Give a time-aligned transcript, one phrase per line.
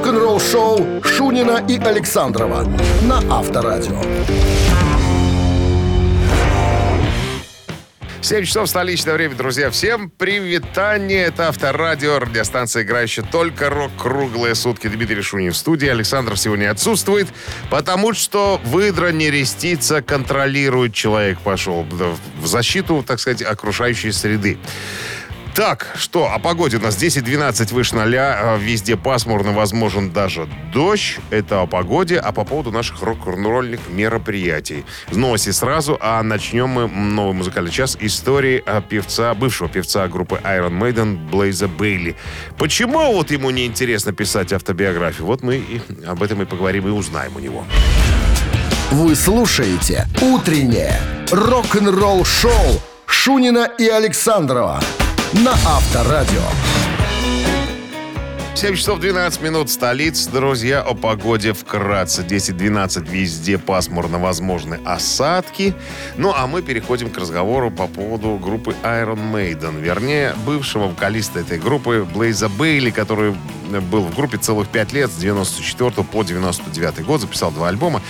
[0.00, 2.64] Рок-н-ролл-шоу Шунина и Александрова
[3.02, 4.00] на Авторадио.
[8.22, 9.70] 7 часов столичное время, друзья.
[9.70, 11.24] Всем привитание.
[11.24, 14.86] Это Авторадио, радиостанция, играющая только рок круглые сутки.
[14.86, 15.88] Дмитрий Шунин в студии.
[15.88, 17.28] Александр сегодня отсутствует,
[17.68, 21.84] потому что выдра не рестится, контролирует человек пошел
[22.40, 24.58] в защиту, так сказать, окружающей среды.
[25.54, 31.18] Так, что, о погоде у нас 10-12 выше 0, а везде пасмурно, возможен даже дождь.
[31.30, 34.84] Это о погоде, а по поводу наших рок-н-ролльных мероприятий.
[35.10, 40.78] Новости сразу, а начнем мы новый музыкальный час истории о певца, бывшего певца группы Iron
[40.78, 42.16] Maiden Блейза Бейли.
[42.56, 45.26] Почему вот ему не интересно писать автобиографию?
[45.26, 47.64] Вот мы и об этом и поговорим и узнаем у него.
[48.92, 54.80] Вы слушаете «Утреннее рок-н-ролл-шоу» Шунина и Александрова
[55.32, 56.42] на Авторадио.
[58.54, 60.26] 7 часов 12 минут столиц.
[60.26, 62.22] Друзья, о погоде вкратце.
[62.22, 65.74] 10-12 везде пасмурно возможны осадки.
[66.16, 69.80] Ну, а мы переходим к разговору по поводу группы Iron Maiden.
[69.80, 73.34] Вернее, бывшего вокалиста этой группы Блейза Бейли, который
[73.90, 78.02] был в группе целых 5 лет, с 94 по 99 год, записал два альбома.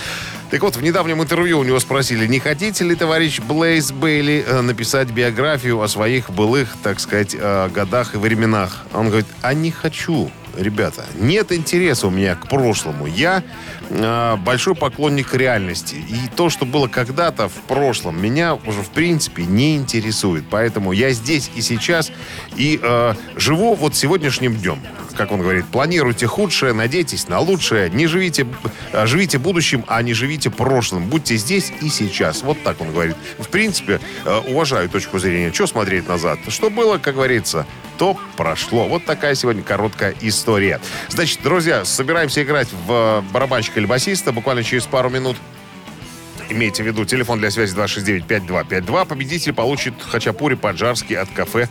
[0.50, 4.60] Так вот, в недавнем интервью у него спросили, не хотите ли, товарищ Блейз Бейли, э,
[4.62, 8.84] написать биографию о своих былых, так сказать, э, годах и временах?
[8.92, 11.04] Он говорит, а не хочу, ребята.
[11.18, 13.06] Нет интереса у меня к прошлому.
[13.06, 13.42] Я
[13.88, 15.94] э, большой поклонник реальности.
[15.94, 20.44] И то, что было когда-то в прошлом, меня уже, в принципе, не интересует.
[20.50, 22.10] Поэтому я здесь и сейчас
[22.56, 24.80] и э, живу вот сегодняшним днем
[25.20, 28.46] как он говорит, планируйте худшее, надейтесь на лучшее, не живите,
[28.92, 31.10] а, живите будущим, а не живите прошлым.
[31.10, 32.42] Будьте здесь и сейчас.
[32.42, 33.16] Вот так он говорит.
[33.38, 35.52] В принципе, э, уважаю точку зрения.
[35.52, 36.38] Что смотреть назад?
[36.48, 37.66] Что было, как говорится,
[38.00, 38.88] то прошло.
[38.88, 40.80] Вот такая сегодня короткая история.
[41.10, 45.36] Значит, друзья, собираемся играть в барабанщика или басиста буквально через пару минут.
[46.48, 49.04] Имейте в виду, телефон для связи 269-5252.
[49.04, 51.69] Победитель получит хачапури по-джарски от кафе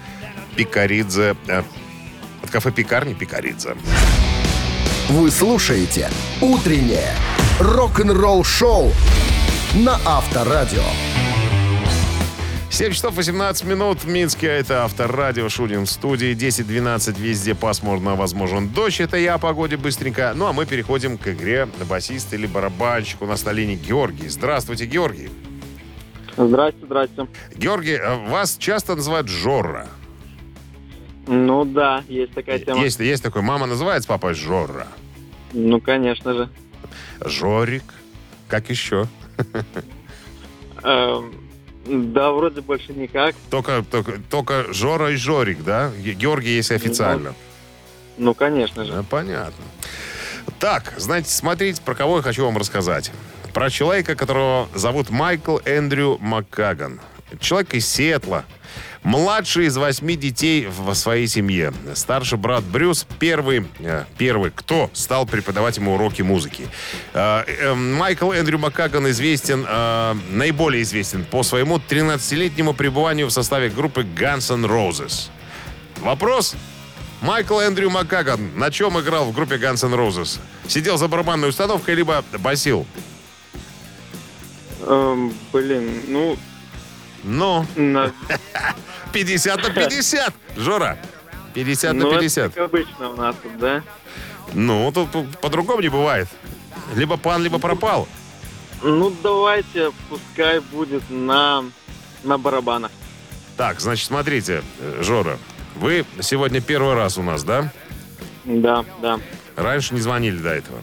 [0.55, 1.63] Пикаридзе э,
[2.43, 3.75] от кафе-пекарни Пикаридзе.
[5.09, 6.11] Вы слушаете
[6.41, 7.11] «Утреннее
[7.59, 8.91] рок-н-ролл-шоу»
[9.73, 10.83] на Авторадио.
[12.71, 14.47] 7 часов 18 минут в Минске.
[14.47, 16.35] Это Авторадио Шунин в студии.
[16.35, 19.01] 10-12 везде пасмурно, возможен дождь.
[19.01, 20.33] Это я о погоде быстренько.
[20.35, 23.21] Ну, а мы переходим к игре на басист или барабанщик.
[23.21, 24.29] У нас на линии Георгий.
[24.29, 25.29] Здравствуйте, Георгий.
[26.37, 27.27] Здрасте, здрасте.
[27.55, 29.87] Георгий, а вас часто называют Жорра.
[31.27, 32.81] Ну да, есть такая тема.
[32.81, 33.41] Есть, есть такой.
[33.41, 34.87] Мама называет с папой Жора.
[35.53, 36.49] Ну, конечно же.
[37.25, 37.83] Жорик.
[38.47, 39.07] Как еще?
[41.85, 43.35] Да, вроде больше никак.
[43.49, 45.91] Только, только, только Жора и Жорик, да?
[45.97, 47.29] Георгий есть официально.
[48.17, 48.91] Ну, ну конечно же.
[48.91, 49.63] Да, понятно.
[50.59, 53.11] Так, знаете, смотрите, про кого я хочу вам рассказать.
[53.53, 56.99] Про человека, которого зовут Майкл Эндрю Маккаган.
[57.39, 58.43] Человек из Сиэтла,
[59.03, 61.73] Младший из восьми детей в своей семье.
[61.95, 66.67] Старший брат Брюс первый, э, первый кто стал преподавать ему уроки музыки.
[67.13, 69.65] Э, э, Майкл Эндрю Маккаган известен,
[70.31, 75.29] наиболее известен по своему 13-летнему пребыванию в составе группы Guns N' Roses.
[76.01, 76.55] Вопрос?
[77.21, 80.39] Майкл Эндрю Маккаган на чем играл в группе Guns N' Roses?
[80.67, 82.85] Сидел за барабанной установкой, либо басил?
[84.81, 86.37] Эм, блин, ну...
[87.23, 87.65] Ну?
[87.75, 88.13] На...
[89.11, 90.33] 50 на 50.
[90.57, 90.97] Жора,
[91.53, 92.53] 50 ну, на 50.
[92.53, 93.83] как обычно у нас тут, да?
[94.53, 96.27] Ну, тут, тут по-другому не бывает.
[96.95, 98.07] Либо пан, либо пропал.
[98.81, 101.65] Ну, давайте, пускай будет на,
[102.23, 102.91] на барабанах.
[103.57, 105.37] Так, значит, смотрите, э, Жора,
[105.75, 107.71] вы сегодня первый раз у нас, да?
[108.45, 109.19] Да, да.
[109.55, 110.81] Раньше не звонили до этого.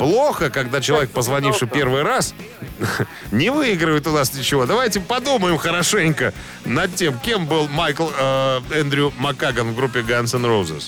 [0.00, 2.34] Плохо, когда человек, позвонивший первый раз,
[3.32, 4.64] не выигрывает у нас ничего.
[4.64, 6.32] Давайте подумаем хорошенько
[6.64, 10.84] над тем, кем был Майкл э, Эндрю Маккаган в группе Guns N' Roses.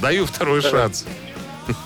[0.00, 1.06] Даю второй шанс.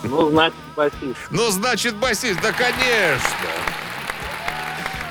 [0.02, 1.16] Ну, значит, басист.
[1.30, 3.38] Ну, значит, басист, да, конечно.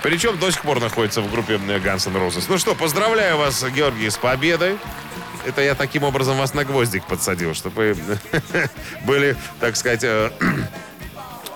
[0.03, 2.45] Причем до сих пор находится в группе Guns N' Roses.
[2.47, 4.77] Ну что, поздравляю вас, Георгий, с победой.
[5.47, 7.97] Это я таким образом вас на гвоздик подсадил, чтобы
[9.05, 10.31] были, так сказать, э,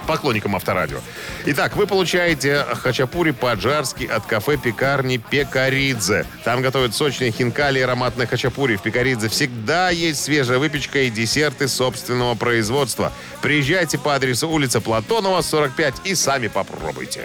[0.03, 0.99] поклонникам Авторадио.
[1.45, 6.25] Итак, вы получаете хачапури по-аджарски от кафе-пекарни Пекаридзе.
[6.43, 8.75] Там готовят сочные хинкали и ароматные хачапури.
[8.75, 13.11] В Пекаридзе всегда есть свежая выпечка и десерты собственного производства.
[13.41, 17.21] Приезжайте по адресу улица Платонова, 45 и сами попробуйте.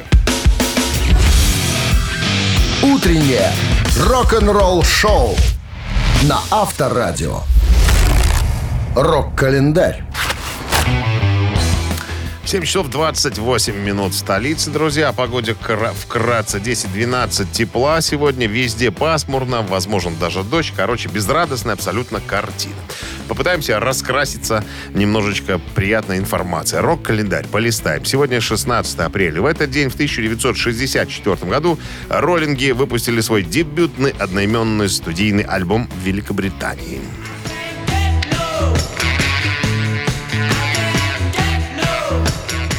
[2.83, 3.53] Утреннее
[4.07, 5.37] рок-н-ролл шоу
[6.23, 7.41] на Авторадио.
[8.95, 10.05] Рок-календарь.
[12.49, 15.11] 7 часов 28 минут в столице, друзья.
[15.11, 18.47] О погоде вкратце 10-12 тепла сегодня.
[18.47, 20.73] Везде пасмурно, возможен даже дождь.
[20.75, 22.75] Короче, безрадостная абсолютно картина.
[23.29, 24.65] Попытаемся раскраситься
[24.95, 26.81] немножечко приятной информацией.
[26.81, 27.47] Рок-календарь.
[27.49, 28.06] Полистаем.
[28.06, 29.43] Сегодня 16 апреля.
[29.43, 31.79] В этот день, в 1964 году,
[32.09, 37.03] роллинги выпустили свой дебютный одноименный студийный альбом в Великобритании.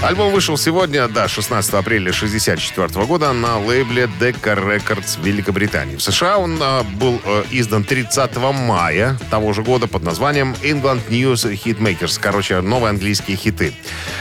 [0.01, 5.98] Альбом вышел сегодня, да, 16 апреля 1964 года на лейбле Decca Records Великобритании.
[5.98, 11.01] В США он а, был а, издан 30 мая того же года под названием England
[11.10, 12.18] News Hitmakers.
[12.22, 13.74] Короче, новые английские хиты.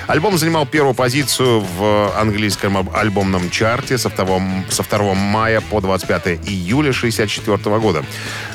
[0.08, 4.40] Альбом занимал первую позицию в английском альбомном чарте со 2,
[4.70, 8.04] со 2 мая по 25 июля 1964 года.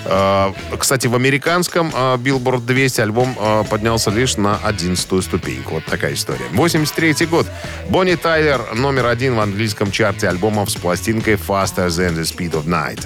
[0.06, 5.76] А, кстати, в американском а, Billboard 200 альбом а, поднялся лишь на 11 ступеньку.
[5.76, 6.46] Вот такая история.
[6.52, 7.48] 83 год.
[7.90, 12.66] Бонни Тайлер номер один в английском чарте альбомов с пластинкой Faster Than the Speed of
[12.66, 13.06] Night.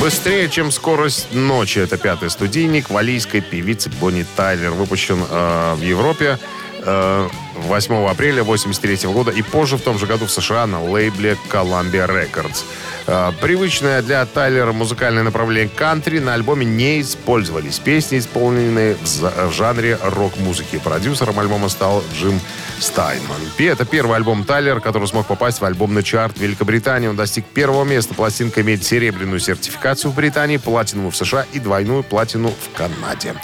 [0.00, 1.78] Быстрее, чем скорость ночи.
[1.78, 4.70] Это пятый студийник валийской певицы Бонни Тайлер.
[4.70, 6.38] Выпущен э, в Европе
[6.84, 12.08] 8 апреля 1983 года и позже в том же году в США на лейбле Columbia
[12.08, 12.64] Records.
[13.06, 17.78] Э, привычное для Тайлера музыкальное направление кантри на альбоме не использовались.
[17.78, 20.78] Песни, исполненные в жанре рок-музыки.
[20.78, 22.40] Продюсером альбома стал Джим
[22.78, 23.40] Стайнман.
[23.58, 27.08] Это первый альбом Тайлера, который смог попасть в альбомный чарт Великобритании.
[27.08, 28.14] Он достиг первого места.
[28.14, 33.34] Пластинка имеет серебряную сертификацию в Британии, платину в США и двойную платину в Канаде.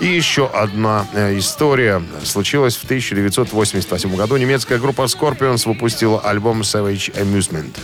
[0.00, 4.36] И еще одна э, история случилась в 1988 году.
[4.36, 7.74] Немецкая группа Scorpions выпустила альбом Savage Amusement.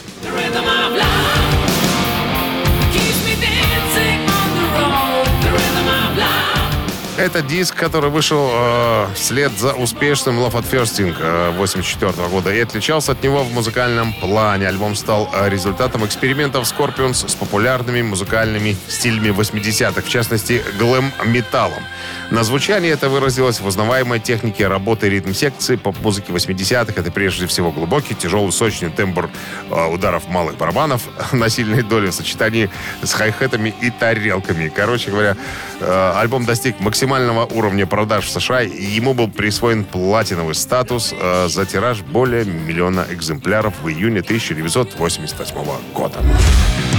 [7.24, 12.52] Это диск, который вышел э, вслед за успешным Love at First Sting э, 84 года
[12.52, 14.68] и отличался от него в музыкальном плане.
[14.68, 21.82] Альбом стал э, результатом экспериментов Scorpions с популярными музыкальными стилями 80-х, в частности, глэм-металлом.
[22.30, 26.92] На звучании это выразилось в узнаваемой технике работы ритм-секции поп-музыки 80-х.
[26.94, 29.30] Это прежде всего глубокий, тяжелый, сочный тембр
[29.70, 32.68] э, ударов малых барабанов на сильной доле в сочетании
[33.02, 34.68] с хай-хетами и тарелками.
[34.68, 35.38] Короче говоря,
[35.80, 37.13] э, альбом достиг максимального
[37.54, 43.74] уровня продаж в США, ему был присвоен платиновый статус э, за тираж более миллиона экземпляров
[43.82, 45.54] в июне 1988
[45.94, 46.18] года.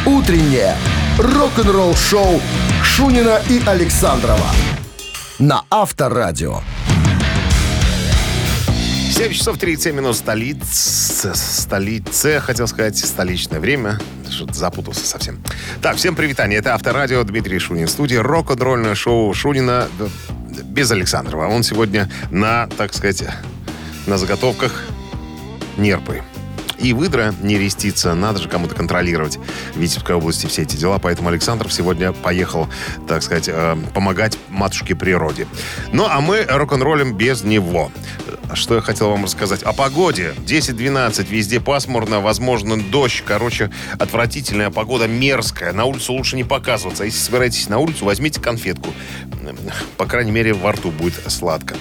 [0.05, 0.75] Утреннее
[1.17, 2.41] рок-н-ролл-шоу
[2.83, 4.49] Шунина и Александрова
[5.39, 6.61] на Авторадио.
[9.15, 13.97] 7 часов 37 минут столица, столице, хотел сказать, столичное время.
[14.29, 15.41] Что-то запутался совсем.
[15.81, 16.59] Так, всем привитание.
[16.59, 17.87] Это Авторадио, Дмитрий Шунин.
[17.87, 19.87] Студия рок-н-ролльное шоу Шунина
[20.65, 21.47] без Александрова.
[21.47, 23.23] Он сегодня на, так сказать,
[24.05, 24.83] на заготовках
[25.77, 26.21] нерпы.
[26.77, 29.39] И выдра не рестится, надо же кому-то контролировать
[29.73, 30.99] в Витебской области все эти дела.
[30.99, 32.67] Поэтому Александров сегодня поехал,
[33.07, 35.47] так сказать, э, помогать матушке природе.
[35.93, 37.91] Ну, а мы рок-н-роллим без него.
[38.53, 39.63] Что я хотел вам рассказать?
[39.63, 40.33] О погоде.
[40.45, 43.23] 10-12, везде пасмурно, возможно, дождь.
[43.25, 45.73] Короче, отвратительная погода, мерзкая.
[45.73, 47.03] На улицу лучше не показываться.
[47.03, 48.93] А если собираетесь на улицу, возьмите конфетку.
[49.97, 51.75] По крайней мере, во рту будет сладко.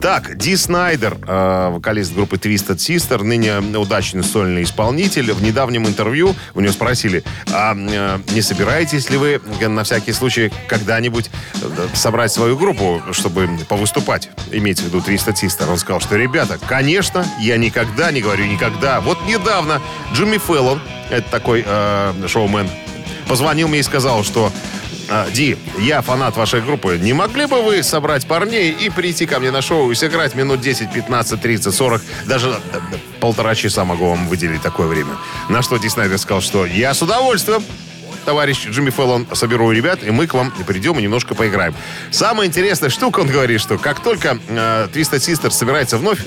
[0.00, 5.32] Так, Ди Снайдер, э, вокалист группы Twisted Sister, ныне удачный сольный исполнитель.
[5.32, 10.52] В недавнем интервью у него спросили, а э, не собираетесь ли вы на всякий случай
[10.68, 11.30] когда-нибудь
[11.62, 14.30] э, собрать свою группу, чтобы повыступать?
[14.50, 15.70] Имеется в виду Twisted Sister.
[15.70, 19.00] Он сказал, что, ребята, конечно, я никогда не говорю никогда.
[19.00, 19.80] Вот недавно
[20.12, 22.68] Джимми Феллон, это такой э, шоумен,
[23.26, 24.52] позвонил мне и сказал, что
[25.08, 26.98] а, Ди, я фанат вашей группы.
[27.00, 30.60] Не могли бы вы собрать парней и прийти ко мне на шоу и сыграть минут
[30.60, 32.54] 10, 15, 30, 40, даже
[33.20, 35.16] полтора часа могу вам выделить такое время.
[35.48, 37.64] На что Ди Снайдер сказал, что я с удовольствием
[38.24, 41.74] товарищ Джимми Фэллон, соберу ребят, и мы к вам придем и немножко поиграем.
[42.10, 46.18] Самая интересная штука, он говорит, что как только э, Twisted Sister собирается вновь,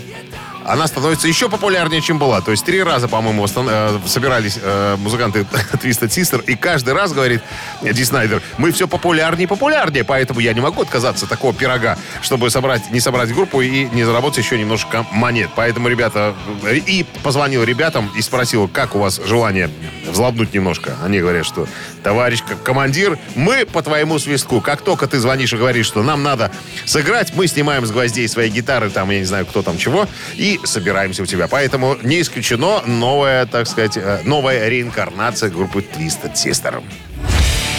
[0.68, 2.42] она становится еще популярнее, чем была.
[2.42, 5.40] То есть три раза, по-моему, э, собирались э, музыканты
[5.74, 7.42] Twisted Sister, и каждый раз, говорит
[7.82, 11.98] Ди Снайдер, мы все популярнее и популярнее, поэтому я не могу отказаться от такого пирога,
[12.22, 15.50] чтобы собрать, не собрать группу и не заработать еще немножко монет.
[15.56, 19.70] Поэтому, ребята, и позвонил ребятам и спросил, как у вас желание
[20.06, 20.96] взлобнуть немножко.
[21.04, 21.66] Они говорят, что
[22.08, 24.62] товарищ командир, мы по твоему свистку.
[24.62, 26.52] Как только ты звонишь и говоришь, что нам надо
[26.86, 30.58] сыграть, мы снимаем с гвоздей свои гитары, там, я не знаю, кто там чего, и
[30.64, 31.50] собираемся у тебя.
[31.50, 36.82] Поэтому не исключено новая, так сказать, э, новая реинкарнация группы Twisted Sister.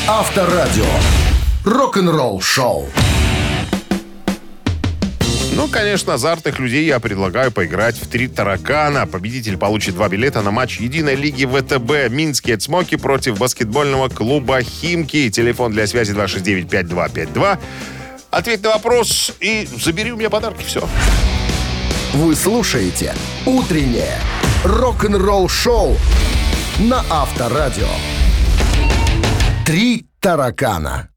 [0.07, 0.85] Авторадио.
[1.65, 2.87] Рок-н-ролл шоу.
[5.59, 9.09] Ну, конечно, азартных людей я предлагаю поиграть в «Три таракана».
[9.09, 15.29] Победитель получит два билета на матч единой лиги ВТБ «Минские цмоки» против баскетбольного клуба «Химки».
[15.31, 17.59] Телефон для связи 269-5252.
[18.31, 20.63] Ответь на вопрос и забери у меня подарки.
[20.65, 20.89] Все.
[22.13, 24.17] Вы слушаете «Утреннее
[24.63, 25.97] рок-н-ролл-шоу»
[26.79, 27.89] на Авторадио.
[29.67, 31.09] «Три таракана».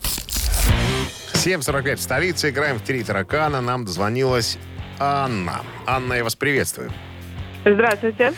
[1.42, 2.50] 7.45 в столице.
[2.52, 3.62] Играем в «Три таракана».
[3.62, 4.60] Нам дозвонилась
[5.00, 5.62] Анна.
[5.88, 6.92] Анна, я вас приветствую.
[7.66, 8.34] Здравствуйте.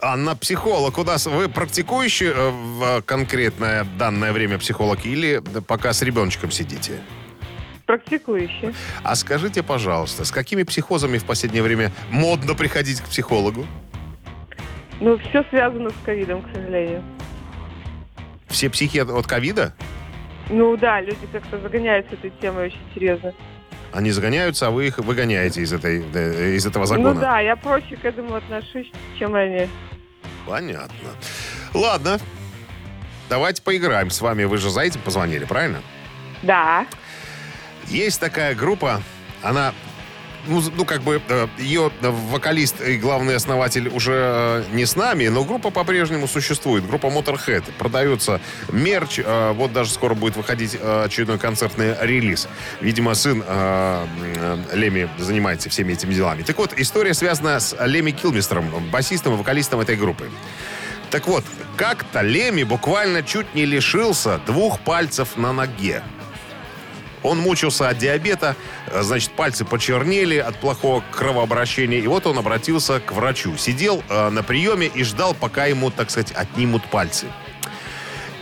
[0.00, 0.96] Анна, психолог.
[0.96, 7.00] У нас вы практикующий э, в конкретное данное время психолог или пока с ребеночком сидите?
[7.84, 8.74] Практикующий.
[9.02, 13.66] А скажите, пожалуйста, с какими психозами в последнее время модно приходить к психологу?
[15.00, 17.04] Ну, все связано с ковидом, к сожалению.
[18.48, 19.74] Все психи от ковида?
[20.50, 23.34] Ну да, люди как-то загоняются этой темой очень серьезно.
[23.92, 26.00] Они загоняются, а вы их выгоняете из, этой,
[26.56, 27.14] из этого закона?
[27.14, 29.68] Ну да, я проще к этому отношусь, чем они.
[30.46, 31.08] Понятно.
[31.74, 32.18] Ладно.
[33.28, 34.44] Давайте поиграем с вами.
[34.44, 35.80] Вы же за этим позвонили, правильно?
[36.42, 36.86] Да.
[37.86, 39.02] Есть такая группа,
[39.42, 39.72] она,
[40.46, 44.96] ну, ну, как бы, э, ее э, вокалист и главный основатель уже э, не с
[44.96, 46.86] нами, но группа по-прежнему существует.
[46.86, 47.64] Группа Motorhead.
[47.78, 48.40] Продается
[48.70, 49.20] мерч.
[49.54, 52.48] вот даже скоро будет выходить очередной концертный релиз.
[52.80, 53.42] Видимо, сын
[54.72, 56.42] Леми занимается всеми этими делами.
[56.42, 60.30] Так вот, история связана с Леми Килмистером, басистом и вокалистом этой группы.
[61.10, 61.44] Так вот,
[61.76, 66.02] как-то Леми буквально чуть не лишился двух пальцев на ноге.
[67.22, 68.56] Он мучился от диабета,
[68.86, 71.98] э, значит, пальцы почернели от плохого кровообращения.
[71.98, 73.56] И вот он обратился к врачу.
[73.56, 77.26] Сидел э, на приеме и ждал, пока ему, так сказать, отнимут пальцы.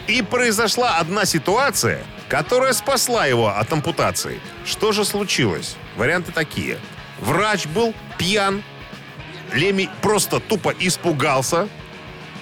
[0.06, 4.40] И произошла одна ситуация, которая спасла его от ампутации.
[4.64, 5.76] Что же случилось?
[5.96, 6.78] Варианты такие.
[7.20, 8.62] Врач был пьян,
[9.52, 11.68] Леми просто тупо испугался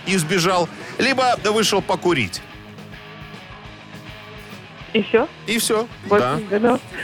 [0.06, 2.40] и сбежал, либо вышел покурить.
[4.94, 5.28] И все?
[5.46, 5.86] И все.
[6.08, 6.40] Да.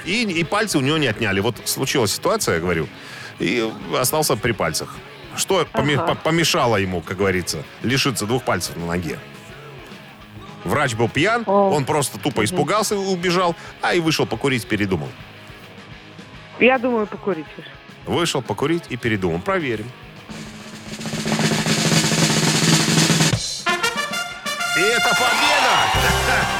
[0.06, 1.40] И, и пальцы у него не отняли.
[1.40, 2.86] Вот случилась ситуация, я говорю,
[3.40, 3.68] и
[3.98, 4.96] остался при пальцах.
[5.36, 5.98] Что Ага.
[6.06, 9.18] по- помешало ему, как говорится, лишиться двух пальцев на ноге?
[10.64, 11.70] Врач был пьян, О.
[11.70, 15.08] он просто тупо испугался и убежал, а и вышел покурить, передумал.
[16.60, 17.46] Я думаю, покурить.
[18.06, 19.40] Вышел покурить и передумал.
[19.40, 19.90] Проверим.
[24.76, 26.56] И это победа!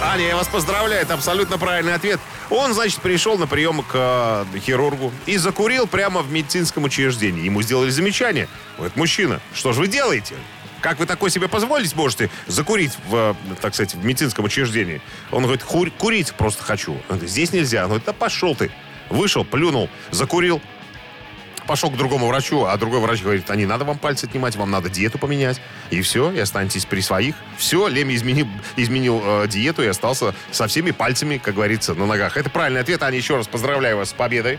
[0.00, 2.20] Аня, я вас поздравляю, это абсолютно правильный ответ.
[2.50, 7.44] Он, значит, пришел на прием к э, хирургу и закурил прямо в медицинском учреждении.
[7.44, 8.48] Ему сделали замечание.
[8.76, 10.36] Говорит, мужчина, что же вы делаете?
[10.80, 15.02] Как вы такое себе позволить можете закурить в, так сказать, в медицинском учреждении?
[15.32, 16.92] Он говорит, «Хур- курить просто хочу.
[16.92, 17.82] Он говорит, здесь нельзя.
[17.82, 18.70] Он говорит, да пошел ты.
[19.10, 20.62] Вышел, плюнул, закурил,
[21.68, 24.70] пошел к другому врачу, а другой врач говорит, а не надо вам пальцы отнимать, вам
[24.70, 25.60] надо диету поменять.
[25.90, 27.36] И все, и останетесь при своих.
[27.58, 32.38] Все, Леми изменил, изменил э, диету и остался со всеми пальцами, как говорится, на ногах.
[32.38, 34.58] Это правильный ответ, Аня, еще раз поздравляю вас с победой.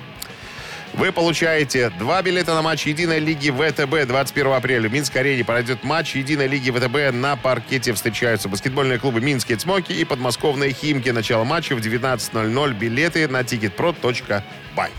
[0.94, 4.90] Вы получаете два билета на матч Единой лиги ВТБ 21 апреля.
[4.90, 7.16] В Минской арене пройдет матч Единой лиги ВТБ.
[7.16, 11.10] На паркете встречаются баскетбольные клубы Минские Цмоки и подмосковные Химки.
[11.10, 12.74] Начало матча в 19.00.
[12.74, 14.90] Билеты на ticketpro.by.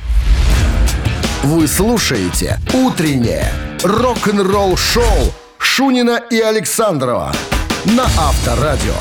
[1.42, 3.50] Вы слушаете «Утреннее
[3.82, 7.32] рок-н-ролл-шоу» Шунина и Александрова
[7.86, 8.92] на Авторадио.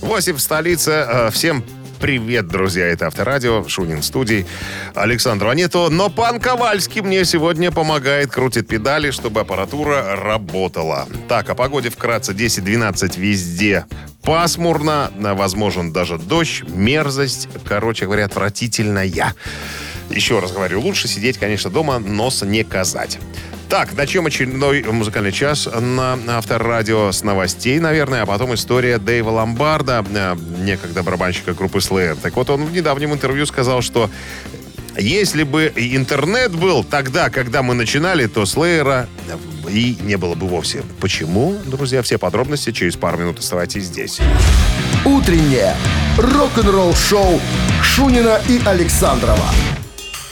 [0.00, 0.90] 8 в столице.
[1.06, 1.62] Э, Всем
[2.00, 2.86] привет, друзья.
[2.86, 4.46] Это Авторадио, Шунин студии.
[4.94, 11.06] Александрова нету, но пан Ковальский мне сегодня помогает, крутит педали, чтобы аппаратура работала.
[11.28, 13.84] Так, о погоде вкратце 10-12 везде.
[14.22, 19.34] Пасмурно, возможен даже дождь, мерзость, короче говоря, отвратительная.
[20.10, 23.18] Еще раз говорю, лучше сидеть, конечно, дома, носа не казать.
[23.68, 30.04] Так, начнем очередной музыкальный час на Авторадио с новостей, наверное, а потом история Дэйва Ломбарда,
[30.08, 32.16] э, некогда барабанщика группы Slayer.
[32.20, 34.08] Так вот, он в недавнем интервью сказал, что
[34.96, 39.08] если бы интернет был тогда, когда мы начинали, то Слеера
[39.68, 40.82] и не было бы вовсе.
[41.00, 41.56] Почему?
[41.66, 44.20] Друзья, все подробности через пару минут оставайтесь здесь.
[45.04, 45.74] «Утреннее
[46.16, 47.40] рок-н-ролл-шоу»
[47.82, 49.50] Шунина и Александрова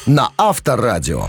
[0.07, 1.29] на Авторадио.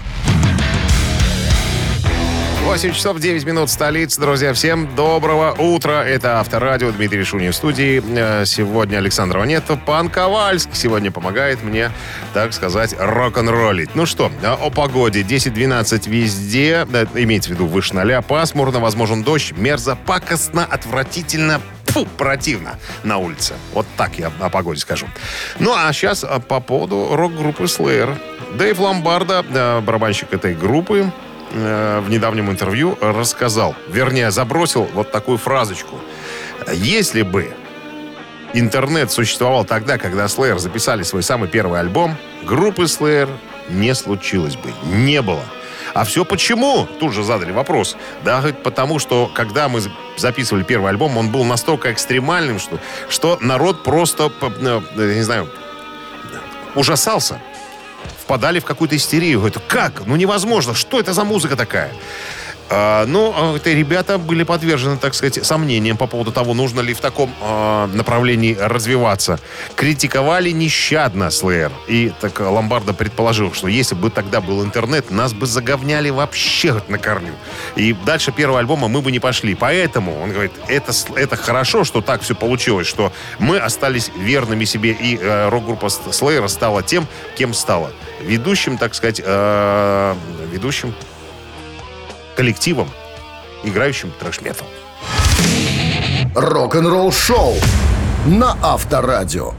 [2.64, 4.18] 8 часов 9 минут столиц.
[4.18, 6.04] Друзья, всем доброго утра.
[6.04, 6.92] Это Авторадио.
[6.92, 8.02] Дмитрий Шунин в студии.
[8.08, 9.64] Э, Сегодня Александрова нет.
[9.86, 11.92] Пан Ковальск сегодня помогает мне,
[12.34, 13.94] так сказать, рок-н-роллить.
[13.94, 15.22] Ну что, о погоде.
[15.22, 16.88] 10-12 везде.
[16.92, 18.24] Э, Имеется в виду выше ноля.
[18.24, 19.54] Пасмурно, возможен дождь.
[19.56, 21.62] Мерзо, пакостно, отвратительно.
[21.96, 23.54] Фу, противно на улице.
[23.72, 25.08] Вот так я о погоде скажу.
[25.60, 28.18] Ну, а сейчас по поводу рок-группы Slayer.
[28.58, 31.10] Дэйв Ломбарда, э, барабанщик этой группы,
[31.54, 35.98] э, в недавнем интервью рассказал, вернее, забросил вот такую фразочку.
[36.70, 37.54] Если бы
[38.52, 43.30] интернет существовал тогда, когда Slayer записали свой самый первый альбом, группы Slayer
[43.70, 45.46] не случилось бы, не было.
[45.96, 46.86] А все почему?
[47.00, 47.96] Тут же задали вопрос.
[48.26, 49.82] Да, потому что, когда мы
[50.18, 54.82] записывали первый альбом, он был настолько экстремальным, что, что народ просто, э,
[55.16, 55.50] не знаю,
[56.76, 57.40] ужасался.
[58.22, 59.46] Впадали в какую-то истерию.
[59.46, 60.06] Это как?
[60.06, 60.74] Ну невозможно.
[60.74, 61.94] Что это за музыка такая?
[62.70, 66.94] А, ну, а, это ребята были подвержены, так сказать, сомнениям по поводу того, нужно ли
[66.94, 69.40] в таком э, направлении развиваться.
[69.76, 71.72] Критиковали нещадно Слэйр.
[71.88, 76.98] И так Ломбардо предположил, что если бы тогда был интернет, нас бы заговняли вообще на
[76.98, 77.34] корню.
[77.76, 79.54] И дальше первого альбома мы бы не пошли.
[79.54, 84.92] Поэтому, он говорит, это, это хорошо, что так все получилось, что мы остались верными себе,
[84.92, 87.08] и э, рок-группа Слэйра стала тем,
[87.38, 87.92] кем стала.
[88.22, 90.16] Ведущим, так сказать, э,
[90.52, 90.96] ведущим
[92.36, 92.90] коллективом,
[93.64, 94.68] играющим трэш-метал.
[96.36, 97.56] Рок-н-ролл шоу
[98.26, 99.54] на Авторадио.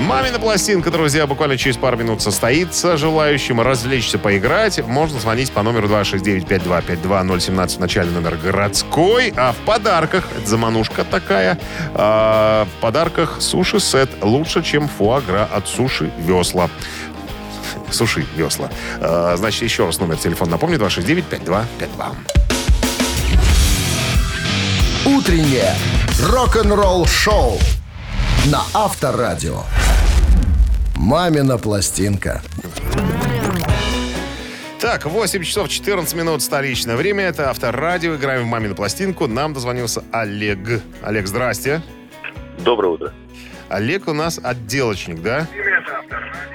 [0.00, 2.96] Мамина пластинка, друзья, буквально через пару минут состоится.
[2.96, 9.32] Желающим развлечься, поиграть, можно звонить по номеру 269-5252-017 в начале номер городской.
[9.36, 11.58] А в подарках, это заманушка такая,
[11.94, 16.70] а, в подарках суши-сет лучше, чем фуагра от суши весла
[17.90, 18.70] суши весла.
[19.00, 22.14] А, значит, еще раз номер телефона напомню, 269-5252.
[25.06, 25.74] Утреннее
[26.22, 27.58] рок-н-ролл шоу
[28.46, 29.62] на Авторадио.
[30.96, 32.42] «Мамина пластинка».
[34.80, 37.24] Так, 8 часов 14 минут столичное время.
[37.24, 38.14] Это Авторадио.
[38.14, 39.26] Играем в «Мамину пластинку».
[39.26, 40.82] Нам дозвонился Олег.
[41.02, 41.82] Олег, здрасте.
[42.58, 43.12] Доброе утро.
[43.68, 45.46] Олег у нас отделочник, да?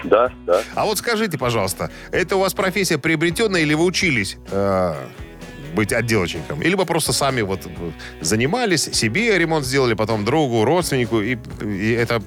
[0.04, 0.62] Да, да.
[0.76, 4.94] А вот скажите, пожалуйста, это у вас профессия приобретенная или вы учились э,
[5.74, 6.62] быть отделочником?
[6.62, 7.68] Или вы просто сами вот
[8.22, 12.22] занимались, себе ремонт сделали, потом другу, родственнику, и, и это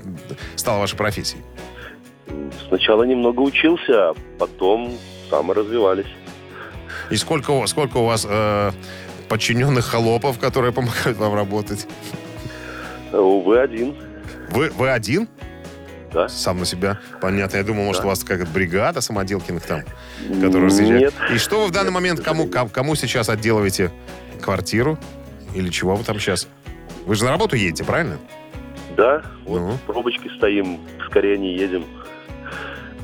[0.56, 1.42] стало вашей профессией?
[2.68, 4.92] Сначала немного учился, а потом
[5.30, 6.06] сам развивались.
[7.10, 8.72] И сколько, сколько у вас э,
[9.28, 11.86] подчиненных холопов, которые помогают вам работать?
[13.12, 13.94] Увы, один.
[14.50, 15.28] Вы, вы один?
[16.12, 16.28] Да.
[16.28, 16.98] Сам на себя?
[17.20, 17.56] Понятно.
[17.56, 18.06] Я думал, может, да.
[18.06, 19.82] у вас какая-то бригада самоделкиных там,
[20.40, 21.02] которая разъезжает.
[21.02, 21.14] Нет.
[21.34, 23.90] И что вы в данный Нет, момент, кому, кому сейчас отделываете
[24.40, 24.98] квартиру?
[25.54, 26.48] Или чего вы там сейчас?
[27.06, 28.18] Вы же на работу едете, правильно?
[28.96, 29.22] Да.
[29.44, 29.78] Вот ну.
[29.86, 31.84] пробочки стоим, скорее не едем.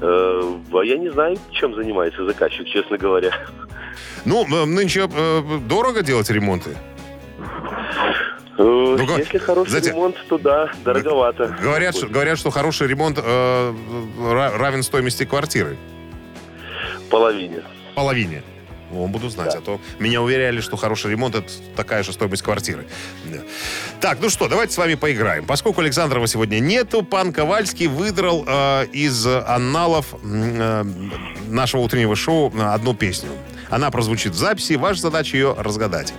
[0.00, 3.30] Э, а я не знаю, чем занимается заказчик, честно говоря.
[4.24, 6.76] Ну, нынче э, дорого делать ремонты?
[8.62, 11.56] Ну, Если хороший знаете, ремонт, то да, дороговато.
[11.60, 13.74] Говорят, что, говорят, что хороший ремонт э,
[14.18, 15.76] равен стоимости квартиры.
[17.10, 17.62] Половине.
[17.94, 18.42] Половине.
[18.94, 19.58] О, буду знать, да.
[19.58, 22.86] а то меня уверяли, что хороший ремонт это такая же стоимость квартиры.
[24.00, 25.46] Так, ну что, давайте с вами поиграем.
[25.46, 30.84] Поскольку Александрова сегодня нету, пан Ковальский выдрал э, из анналов э,
[31.48, 33.30] нашего утреннего шоу одну песню.
[33.70, 36.12] Она прозвучит в записи, ваша задача ее разгадать.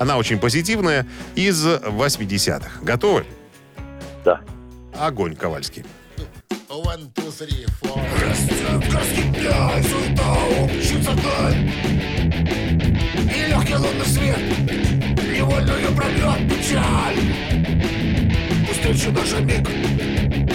[0.00, 2.80] Она очень позитивная, из 80-х.
[2.80, 3.26] Готовы?
[4.24, 4.40] Да.
[4.98, 5.84] Огонь, Ковальский.
[6.70, 8.00] One, two, three, four.
[13.12, 14.38] И легкий лунный свет
[15.36, 17.18] невольную пробьет печаль.
[18.72, 19.68] Встречу даже миг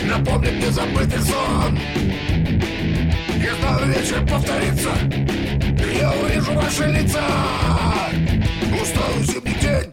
[0.10, 1.78] напомнит мне забытый сон.
[3.38, 4.90] Я знаю, вечер повторится,
[6.00, 7.96] я увижу ваши лица.
[8.86, 9.92] Усталый зимний день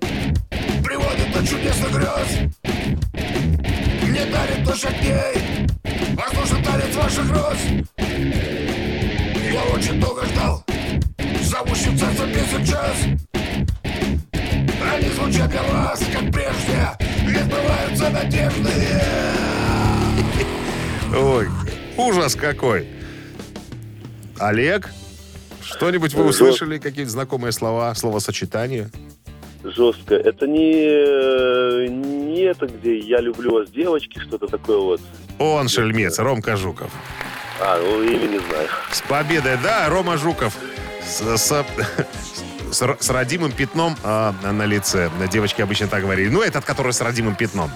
[0.85, 2.51] Приводит до чудесных грез
[4.03, 5.67] Мне дарит ночь огней
[6.15, 7.57] Воздушный танец ваших роз.
[9.51, 10.63] Я очень долго ждал.
[11.41, 12.97] Зовущий царство песен час
[14.93, 16.91] Они звучат для вас, как прежде.
[17.27, 18.71] Не сбываются надежды.
[21.17, 21.49] Ой,
[21.97, 22.87] ужас какой.
[24.39, 24.91] Олег?
[25.63, 28.91] Что-нибудь вы услышали, какие-то знакомые слова, словосочетания?
[29.65, 30.15] Жестко.
[30.17, 35.01] Это не, не это, где я люблю вас, девочки, что-то такое вот.
[35.39, 36.91] Он шельмец, Ромка Жуков.
[37.61, 38.69] А, ну или не знаю.
[38.91, 40.57] С победой, да, Рома Жуков.
[41.05, 41.65] С, с,
[42.73, 45.11] с, с родимым пятном э, на лице.
[45.31, 46.29] Девочки обычно так говорили.
[46.29, 47.71] Ну, этот, который с родимым пятном.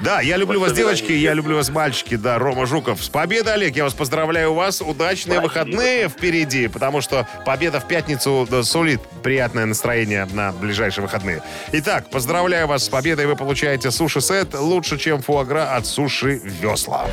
[0.00, 2.16] Да, я люблю вас, девочки, я люблю вас, мальчики.
[2.16, 3.02] Да, Рома Жуков.
[3.02, 3.76] С победой, Олег.
[3.76, 4.52] Я вас поздравляю.
[4.52, 5.42] У вас удачные Спасибо.
[5.42, 11.42] выходные впереди, потому что победа в пятницу да, сулит приятное настроение на ближайшие выходные.
[11.72, 13.26] Итак, поздравляю вас с победой.
[13.26, 17.06] Вы получаете суши-сет лучше, чем фуагра от суши весла.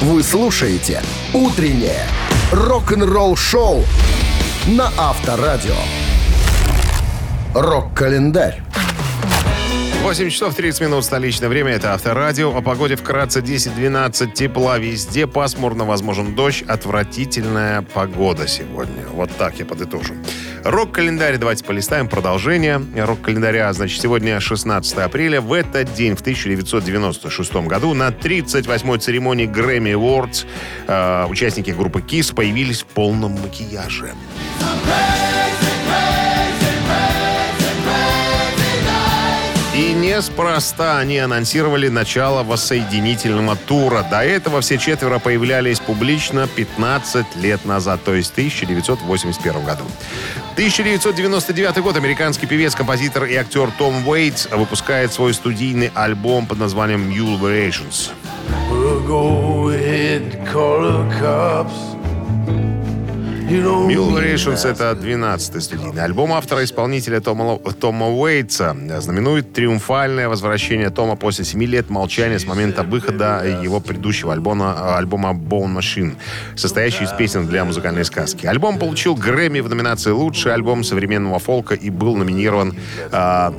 [0.00, 2.06] Вы слушаете «Утреннее
[2.52, 3.84] рок-н-ролл-шоу»
[4.66, 5.74] на Авторадио.
[7.54, 8.62] Рок-календарь.
[10.04, 11.70] 8 часов 30 минут столичное время.
[11.70, 12.54] Это Авторадио.
[12.54, 14.76] О погоде вкратце 10-12 тепла.
[14.76, 16.62] Везде пасмурно, возможен дождь.
[16.68, 19.06] Отвратительная погода сегодня.
[19.14, 20.12] Вот так я подытожу.
[20.62, 21.38] Рок-календарь.
[21.38, 22.08] Давайте полистаем.
[22.08, 23.72] Продолжение рок-календаря.
[23.72, 25.40] Значит, сегодня 16 апреля.
[25.40, 30.44] В этот день, в 1996 году, на 38-й церемонии Grammy Awards
[30.86, 34.12] э, участники группы KISS появились в полном макияже.
[40.16, 44.06] Неспроста они анонсировали начало воссоединительного тура.
[44.08, 49.84] До этого все четверо появлялись публично 15 лет назад, то есть в 1981 году.
[50.52, 57.10] 1999 год американский певец, композитор и актер Том Уэйтс выпускает свой студийный альбом под названием
[57.10, 58.10] Mule Variations.
[63.44, 68.74] Mule Variations— это 12-й студийный альбом автора-исполнителя Тома, Тома Уэйтса.
[69.00, 75.32] Знаменует триумфальное возвращение Тома после 7 лет молчания с момента выхода его предыдущего альбома, альбома
[75.32, 76.16] Bone Machine,
[76.56, 78.46] состоящий из песен для музыкальной сказки.
[78.46, 82.74] Альбом получил Грэмми в номинации «Лучший альбом современного фолка» и был номинирован
[83.12, 83.52] а,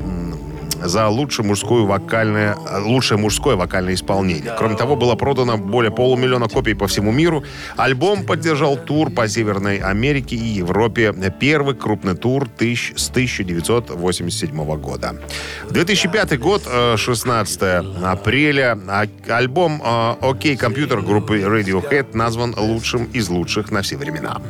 [0.83, 4.53] за лучшее мужское вокальное, лучшее мужское вокальное исполнение.
[4.57, 7.43] Кроме того, было продано более полумиллиона копий по всему миру.
[7.77, 11.13] Альбом поддержал тур по Северной Америке и Европе.
[11.39, 15.15] Первый крупный тур тысяч, с 1987 года.
[15.69, 23.29] 2005 год, э, 16 апреля, а- альбом э, «Окей, компьютер» группы Radiohead назван лучшим из
[23.29, 24.41] лучших на все времена.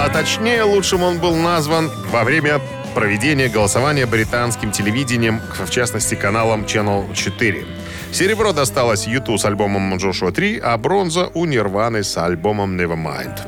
[0.00, 2.60] А точнее, лучшим он был назван во время
[2.94, 7.66] проведения голосования британским телевидением, в частности, каналом Channel 4.
[8.12, 13.40] Серебро досталось Юту с альбомом Joshua 3, а бронза у Нирваны с альбомом Nevermind.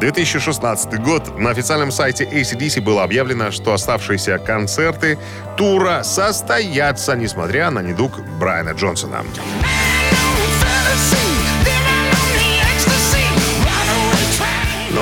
[0.00, 1.38] 2016 год.
[1.38, 5.18] На официальном сайте ACDC было объявлено, что оставшиеся концерты
[5.56, 9.22] тура состоятся, несмотря на недуг Брайана Джонсона.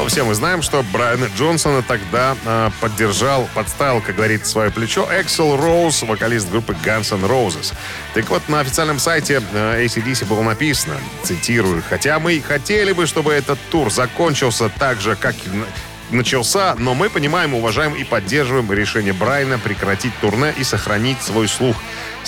[0.08, 5.56] Все мы знаем, что Брайана Джонсона тогда э, поддержал, подставил, как говорится, свое плечо Эксел
[5.56, 7.74] Роуз, вокалист группы Guns N' Roses.
[8.14, 13.06] Так вот, на официальном сайте э, ACDC было написано, цитирую, «Хотя мы и хотели бы,
[13.06, 15.66] чтобы этот тур закончился так же, как и на-
[16.10, 21.76] начался, но мы понимаем, уважаем и поддерживаем решение Брайана прекратить турне и сохранить свой слух»,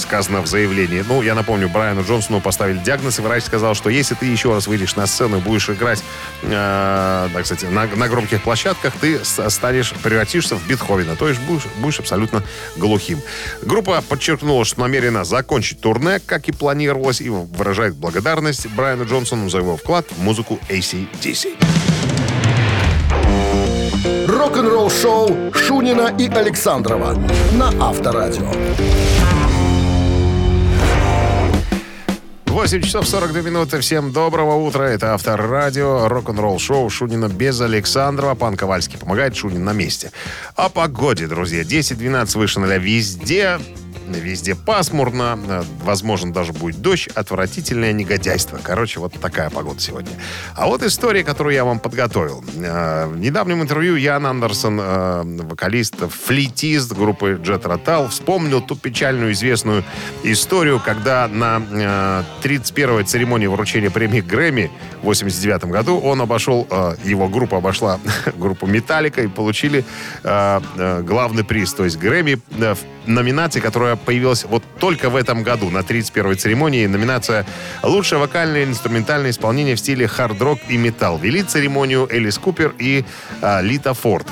[0.01, 1.05] сказано в заявлении.
[1.07, 4.67] Ну, я напомню, Брайану Джонсону поставили диагноз, и врач сказал, что если ты еще раз
[4.67, 6.03] выйдешь на сцену и будешь играть,
[6.43, 11.67] э, да, кстати, на, на громких площадках, ты станешь, превратишься в Бетховена, то есть будешь,
[11.79, 12.43] будешь абсолютно
[12.77, 13.21] глухим.
[13.63, 19.59] Группа подчеркнула, что намерена закончить турне, как и планировалось, и выражает благодарность Брайану Джонсону за
[19.59, 21.57] его вклад в музыку AC/DC.
[24.27, 27.15] Рок-н-ролл-шоу Шунина и Александрова
[27.53, 28.51] на Авторадио.
[32.51, 33.79] 8 часов 42 минуты.
[33.79, 34.83] Всем доброго утра.
[34.89, 38.35] Это Авторадио, рок-н-ролл шоу Шунина без Александрова.
[38.35, 40.11] Пан Ковальский помогает, Шунин на месте.
[40.57, 41.63] О погоде, друзья.
[41.63, 43.61] 10-12 выше ноля везде.
[44.19, 48.59] Везде пасмурно, э, возможно, даже будет дождь, отвратительное негодяйство.
[48.63, 50.11] Короче, вот такая погода сегодня.
[50.55, 52.45] А вот история, которую я вам подготовил.
[52.57, 59.33] Э, В недавнем интервью Ян Андерсон, э, вокалист, флейтист группы Jet Rotal, вспомнил ту печальную
[59.33, 59.85] известную
[60.23, 64.71] историю, когда на э, 31-й церемонии вручения премии Грэмми
[65.03, 66.67] в 89 году он обошел,
[67.05, 67.99] его группа обошла
[68.37, 69.85] группу Металлика и получили
[70.23, 75.79] главный приз, то есть Грэмми в номинации, которая появилась вот только в этом году, на
[75.79, 76.87] 31-й церемонии.
[76.87, 77.47] Номинация
[77.83, 81.19] «Лучшее вокальное и инструментальное исполнение в стиле хард-рок и металл».
[81.19, 83.05] Вели церемонию Элис Купер и
[83.43, 84.27] э, Лита Форд.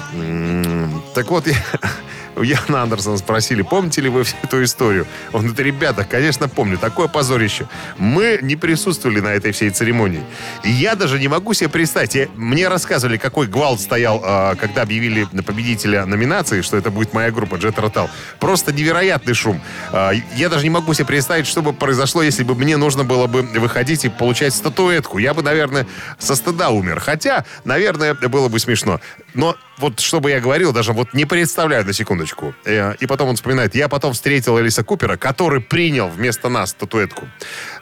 [1.15, 1.55] Так вот, я-
[2.43, 5.07] Яна Андерсона спросили, помните ли вы всю эту историю?
[5.33, 7.69] Он говорит, ребята, конечно, помню, такое позорище.
[7.99, 10.23] Мы не присутствовали на этой всей церемонии.
[10.65, 12.29] Я даже не могу себе представить.
[12.37, 17.57] Мне рассказывали, какой гвалт стоял, а, когда объявили победителя номинации, что это будет моя группа
[17.57, 18.09] Jet Rotal.
[18.39, 19.61] Просто невероятный шум.
[19.93, 23.27] А, я даже не могу себе представить, что бы произошло, если бы мне нужно было
[23.27, 25.19] бы выходить и получать статуэтку.
[25.19, 25.87] Я бы, наверное,
[26.19, 27.01] со стыда умер.
[27.01, 29.01] Хотя, наверное, было бы смешно.
[29.35, 32.55] Но вот что бы я говорил, даже вот не представляю на секундочку.
[32.65, 37.29] Э, И потом он вспоминает, я потом встретил Элиса Купера, который принял вместо нас статуэтку.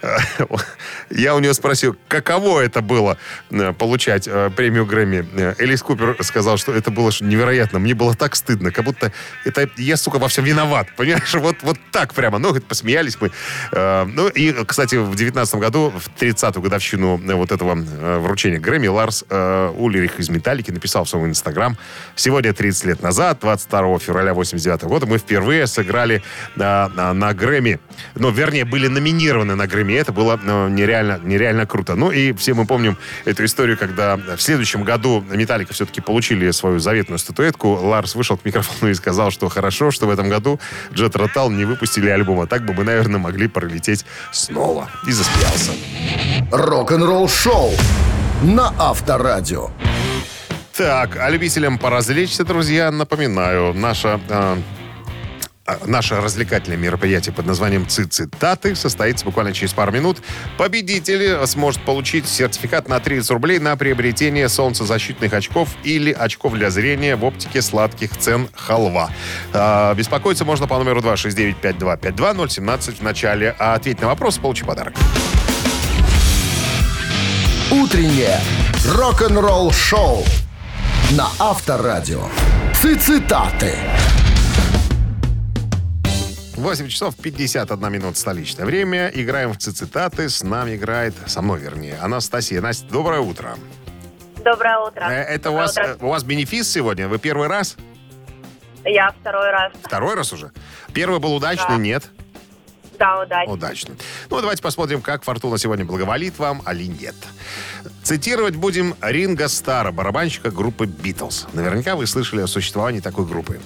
[0.02, 0.18] Э,
[1.10, 3.16] Я у него спросил, каково это было
[3.50, 5.54] э, получать премию Грэмми.
[5.58, 7.78] Элис Купер сказал, что это было невероятно.
[7.78, 9.12] Мне было так стыдно, как будто
[9.44, 10.88] это я, сука, во всем виноват.
[10.96, 12.38] Понимаешь, вот, вот так прямо.
[12.38, 13.30] Ну, посмеялись мы.
[13.72, 17.74] Ну, и, кстати, в 19 году, в 30-ю годовщину вот этого
[18.20, 21.76] вручения Грэмми, Ларс Ульрих из «Металлики» написал в своем инстаграм,
[22.16, 26.22] сегодня 30 лет назад, 22 февраля 89 года, мы впервые сыграли
[26.56, 27.78] на, на, на Грэмми.
[28.16, 29.94] Ну, вернее, были номинированы на Грэмми.
[29.94, 31.94] Это было ну, нереально, нереально круто.
[31.94, 36.80] Ну, и все мы помним эту историю, когда в следующем году «Металлика» все-таки получили свою
[36.80, 37.68] заветную статуэтку.
[37.68, 40.58] Ларс вышел к микрофону и сказал, что хорошо, что в этом году
[40.92, 42.46] Джет Ротал не выпустили альбома.
[42.46, 44.88] Так бы мы, наверное, могли пролететь снова.
[45.06, 45.72] И засмеялся.
[46.50, 47.72] Рок-н-ролл шоу
[48.42, 49.70] на Авторадио.
[50.76, 54.20] Так, а любителям поразвлечься, друзья, напоминаю, наша...
[54.28, 54.56] э,
[55.64, 60.18] а, Наше развлекательное мероприятие под названием «Цитаты» состоится буквально через пару минут.
[60.58, 67.16] Победитель сможет получить сертификат на 30 рублей на приобретение солнцезащитных очков или очков для зрения
[67.16, 69.10] в оптике сладких цен «Халва».
[69.54, 73.56] А, Беспокоиться можно по номеру 269-5252-017 в начале.
[73.58, 74.92] А ответь на вопрос, получи подарок.
[77.70, 78.38] Утреннее
[78.84, 80.22] рок-н-ролл шоу
[81.12, 82.22] на Авторадио.
[82.74, 83.74] Цитаты.
[86.56, 89.08] 8 часов 51 минут столичное время.
[89.14, 90.28] Играем в цитаты.
[90.28, 92.60] С нами играет, со мной вернее, Анастасия.
[92.60, 93.56] Настя, доброе утро.
[94.44, 95.04] Доброе утро.
[95.04, 95.84] Э, Это у вас, утро.
[95.84, 97.08] э, у вас бенефис сегодня?
[97.08, 97.76] Вы первый раз?
[98.84, 99.72] Я второй раз.
[99.82, 100.50] Второй раз уже?
[100.92, 101.76] Первый был удачный?
[101.76, 101.76] Да.
[101.76, 102.04] Нет?
[102.98, 103.48] Да, удачи.
[103.48, 103.96] Удачный.
[104.30, 107.14] Ну, давайте посмотрим, как Фортуна сегодня благоволит вам, али нет.
[108.02, 111.46] Цитировать будем Ринга Стара, барабанщика группы «Битлз».
[111.52, 113.60] Наверняка вы слышали о существовании такой группы.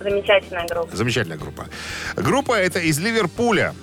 [0.00, 0.96] Замечательная группа.
[0.96, 1.66] Замечательная группа.
[2.16, 3.74] Группа эта из Ливерпуля.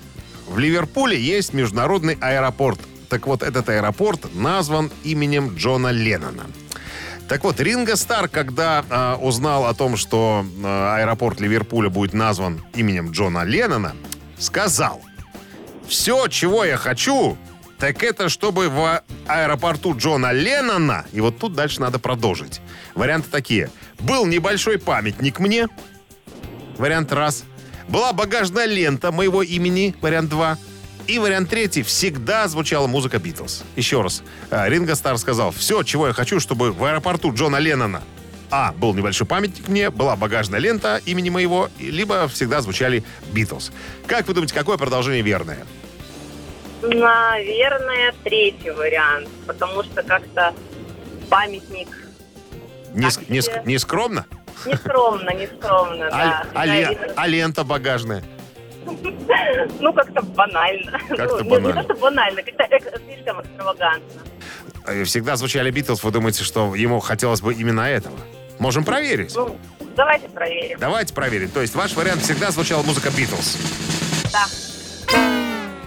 [0.48, 2.80] В Ливерпуле есть международный аэропорт.
[3.10, 6.46] Так вот, этот аэропорт назван именем Джона Леннона.
[7.28, 12.64] Так вот, Ринго Стар, когда э, узнал о том, что э, аэропорт Ливерпуля будет назван
[12.76, 13.96] именем Джона Леннона,
[14.38, 15.02] сказал,
[15.88, 17.38] все, чего я хочу,
[17.80, 22.62] так это чтобы в аэропорту Джона Леннона, и вот тут дальше надо продолжить.
[22.96, 23.70] Варианты такие.
[24.00, 25.68] Был небольшой памятник мне,
[26.78, 27.44] вариант раз.
[27.88, 30.58] Была багажная лента моего имени, вариант два.
[31.08, 31.84] И вариант третий.
[31.84, 33.64] Всегда звучала музыка Битлз.
[33.76, 34.24] Еще раз.
[34.50, 38.02] А, Ринго Стар сказал, все, чего я хочу, чтобы в аэропорту Джона Леннона
[38.52, 38.72] а.
[38.74, 43.04] Был небольшой памятник мне, была багажная лента имени моего, либо всегда звучали
[43.34, 43.72] Битлз.
[44.08, 45.66] Как вы думаете, какое продолжение верное?
[46.82, 49.28] Наверное, третий вариант.
[49.48, 50.54] Потому что как-то
[51.30, 51.88] памятник
[52.94, 53.62] Не, Так не, себе.
[53.66, 54.26] не скромно?
[54.66, 56.46] нескромно, нескромно, А, да.
[56.54, 58.24] а Да, ле- и- а лента багажная?
[59.80, 61.00] Ну, как-то банально.
[61.10, 61.68] Как-то ну, не- банально.
[61.68, 64.22] Не, то, что банально, как-то слишком экстравагантно.
[64.88, 66.04] Э, Всегда звучали Битлз.
[66.04, 68.16] Вы думаете, что ему хотелось бы именно этого?
[68.60, 69.34] Можем проверить.
[69.36, 69.58] Ну,
[69.96, 70.80] давайте проверим.
[70.80, 71.50] Давайте проверим.
[71.50, 73.58] То есть ваш вариант всегда звучала музыка Битлз.
[74.32, 74.46] Да.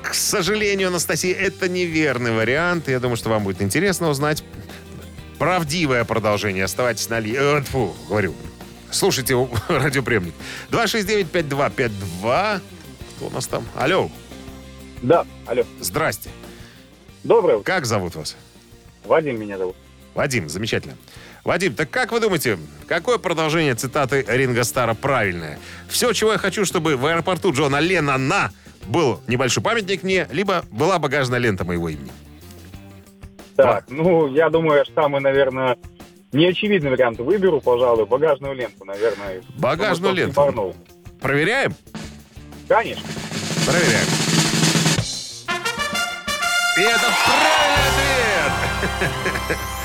[0.02, 2.88] К сожалению, Анастасия, это неверный вариант.
[2.88, 4.42] Я думаю, что вам будет интересно узнать
[5.38, 6.64] правдивое продолжение.
[6.64, 7.34] Оставайтесь на ли...
[7.36, 8.34] э, тьфу, говорю.
[8.90, 9.34] Слушайте
[9.68, 10.34] радиоприемник.
[10.70, 12.60] 269-5252.
[13.16, 13.66] Кто у нас там?
[13.76, 14.10] Алло.
[15.02, 15.64] Да, алло.
[15.80, 16.30] Здрасте.
[17.24, 17.64] Доброе утро.
[17.64, 18.36] Как зовут вас?
[19.04, 19.76] Вадим меня зовут.
[20.14, 20.96] Вадим, замечательно.
[21.44, 25.58] Вадим, так как вы думаете, какое продолжение цитаты Ринга Стара правильное?
[25.88, 28.52] Все, чего я хочу, чтобы в аэропорту Джона Леннона
[28.86, 32.10] был небольшой памятник мне, либо была багажная лента моего имени.
[33.56, 35.76] Так, ну, я думаю, что самый, наверное,
[36.32, 39.42] неочевидный вариант выберу, пожалуй, багажную ленту, наверное.
[39.56, 40.74] Багажную ленту.
[41.20, 41.74] Проверяем?
[42.68, 43.02] Конечно.
[43.66, 44.06] Проверяем.
[46.76, 47.88] И это правильный
[49.08, 49.58] ответ!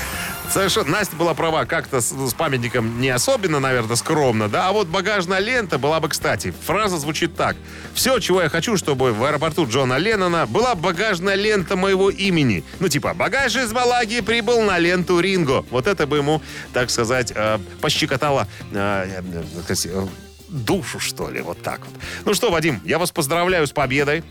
[0.54, 0.92] Совершенно.
[0.92, 5.40] Настя была права, как-то с, с памятником не особенно, наверное, скромно, да, а вот багажная
[5.40, 6.54] лента была бы кстати.
[6.64, 7.56] Фраза звучит так.
[7.92, 12.62] Все, чего я хочу, чтобы в аэропорту Джона Леннона была багажная лента моего имени.
[12.78, 15.64] Ну, типа, багаж из Малаги прибыл на ленту Ринго.
[15.72, 16.40] Вот это бы ему,
[16.72, 19.44] так сказать, э, пощекотало э, э,
[19.86, 20.06] э,
[20.48, 22.00] душу, что ли, вот так вот.
[22.24, 24.22] Ну что, Вадим, я вас поздравляю с победой.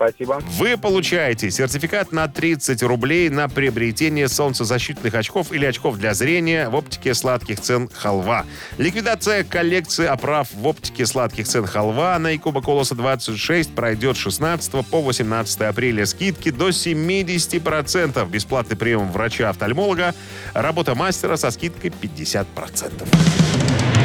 [0.00, 0.40] Спасибо.
[0.56, 6.74] Вы получаете сертификат на 30 рублей на приобретение солнцезащитных очков или очков для зрения в
[6.74, 8.46] оптике сладких цен «Халва».
[8.78, 15.02] Ликвидация коллекции оправ в оптике сладких цен «Халва» на Якуба Колоса 26 пройдет 16 по
[15.02, 16.06] 18 апреля.
[16.06, 18.26] Скидки до 70%.
[18.30, 20.14] Бесплатный прием врача-офтальмолога.
[20.54, 23.99] Работа мастера со скидкой 50%.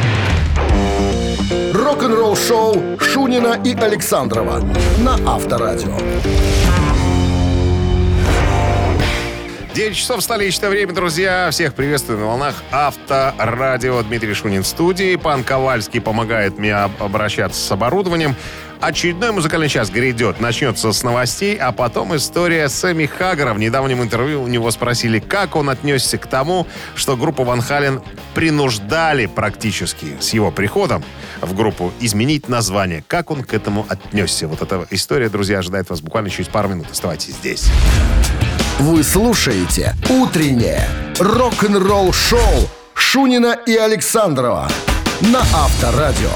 [1.74, 4.60] Рок-н-ролл шоу Шунина и Александрова
[5.00, 5.96] на Авторадио.
[9.74, 11.50] 9 часов столичное время, друзья.
[11.52, 14.02] Всех приветствую на волнах Авторадио.
[14.04, 15.15] Дмитрий Шунин в студии.
[15.18, 18.36] Пан Ковальский помогает мне об- обращаться с оборудованием.
[18.82, 20.40] Очередной музыкальный час грядет.
[20.40, 23.54] Начнется с новостей, а потом история Сэмми Хаггара.
[23.54, 28.02] В недавнем интервью у него спросили, как он отнесся к тому, что группу Ван Хален
[28.34, 31.04] принуждали практически с его приходом
[31.42, 33.04] в группу изменить название.
[33.08, 34.48] Как он к этому отнесся?
[34.48, 36.88] Вот эта история, друзья, ожидает вас буквально через пару минут.
[36.92, 37.70] Оставайтесь здесь.
[38.80, 40.88] Вы слушаете «Утреннее
[41.20, 44.70] рок-н-ролл-шоу» Шунина и Александрова
[45.22, 46.32] на Авторадио.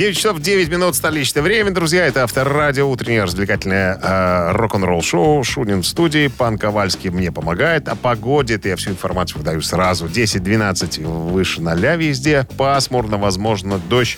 [0.00, 2.06] 9 часов 9 минут столичное время, друзья.
[2.06, 5.44] Это Авторадио, утреннее развлекательное э, рок-н-ролл шоу.
[5.44, 7.86] Шунин в студии, пан Ковальский мне помогает.
[7.86, 10.06] О погоде это я всю информацию выдаю сразу.
[10.06, 12.48] 10-12 выше 0 везде.
[12.56, 14.16] Пасмурно, возможно, дождь.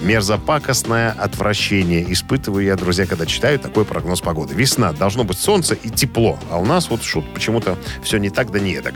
[0.00, 4.54] Мерзопакостное отвращение испытываю я, друзья, когда читаю такой прогноз погоды.
[4.54, 6.38] Весна, должно быть солнце и тепло.
[6.50, 8.94] А у нас вот шут, почему-то все не так да не так.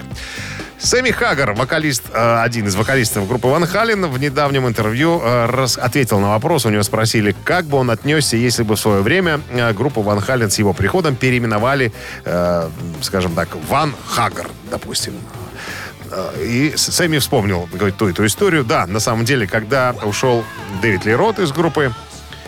[0.78, 5.78] Сэмми Хаггар, вокалист, э, один из вокалистов группы Ван Хален, в недавнем интервью э, раз-
[5.78, 6.66] ответил на вопрос.
[6.66, 10.20] У него спросили, как бы он отнесся, если бы в свое время э, группу Ван
[10.20, 11.92] Хален с его приходом переименовали,
[13.02, 15.14] скажем так, Ван Хаггар, допустим.
[16.38, 18.64] И Сэмми вспомнил, говорит, ту эту историю.
[18.64, 20.44] Да, на самом деле, когда ушел
[20.82, 21.92] Дэвид Ли Рот из группы,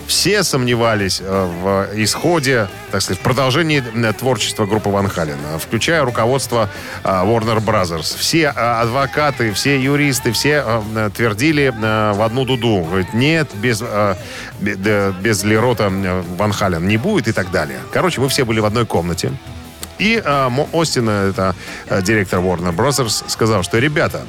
[0.06, 5.58] все сомневались э, в исходе, так сказать, в продолжении э, творчества группы Ван Хален, э,
[5.58, 6.70] включая руководство
[7.02, 8.16] Warner Brothers.
[8.16, 10.82] Все адвокаты, все юристы, все
[11.16, 12.84] твердили в одну дуду.
[12.84, 13.82] Говорит, нет, без,
[14.60, 15.90] без Лерота
[16.36, 17.78] Ван Хален не будет и так далее.
[17.92, 19.32] Короче, мы все были в одной комнате.
[19.98, 21.54] И э, Мо это
[21.88, 24.26] э, директор Warner Brothers, сказал, что, ребята,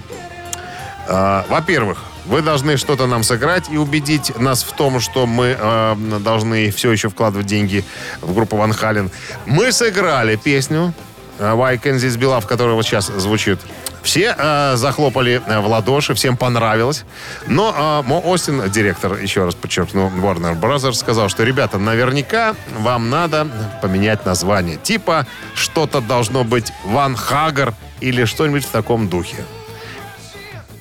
[1.08, 5.96] э, во-первых, вы должны что-то нам сыграть и убедить нас в том, что мы э,
[6.20, 7.84] должны все еще вкладывать деньги
[8.22, 9.10] в группу Ван Хален.
[9.46, 10.94] Мы сыграли песню
[11.40, 13.60] Why This Be Love, вот сейчас звучит.
[14.08, 17.04] Все э, захлопали э, в ладоши, всем понравилось.
[17.48, 23.10] Но э, Мо Остин, директор, еще раз подчеркну, Warner Brothers, сказал, что, ребята, наверняка вам
[23.10, 23.48] надо
[23.82, 24.78] поменять название.
[24.78, 29.44] Типа что-то должно быть Ван Хагар или что-нибудь в таком духе.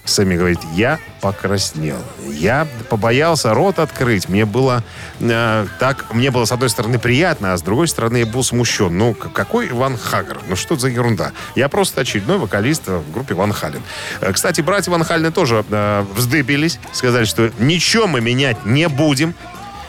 [0.06, 1.98] Сэмми говорит, я покраснел.
[2.28, 4.28] Я побоялся рот открыть.
[4.28, 4.82] Мне было
[5.20, 8.96] э, так, мне было с одной стороны приятно, а с другой стороны я был смущен.
[8.96, 10.38] Ну, какой Ван Хагер?
[10.48, 11.32] Ну, что за ерунда?
[11.54, 13.82] Я просто очередной вокалист в группе Ван Хален.
[14.20, 19.34] Э, Кстати, братья Ван Халены тоже э, вздыбились, сказали, что ничего мы менять не будем.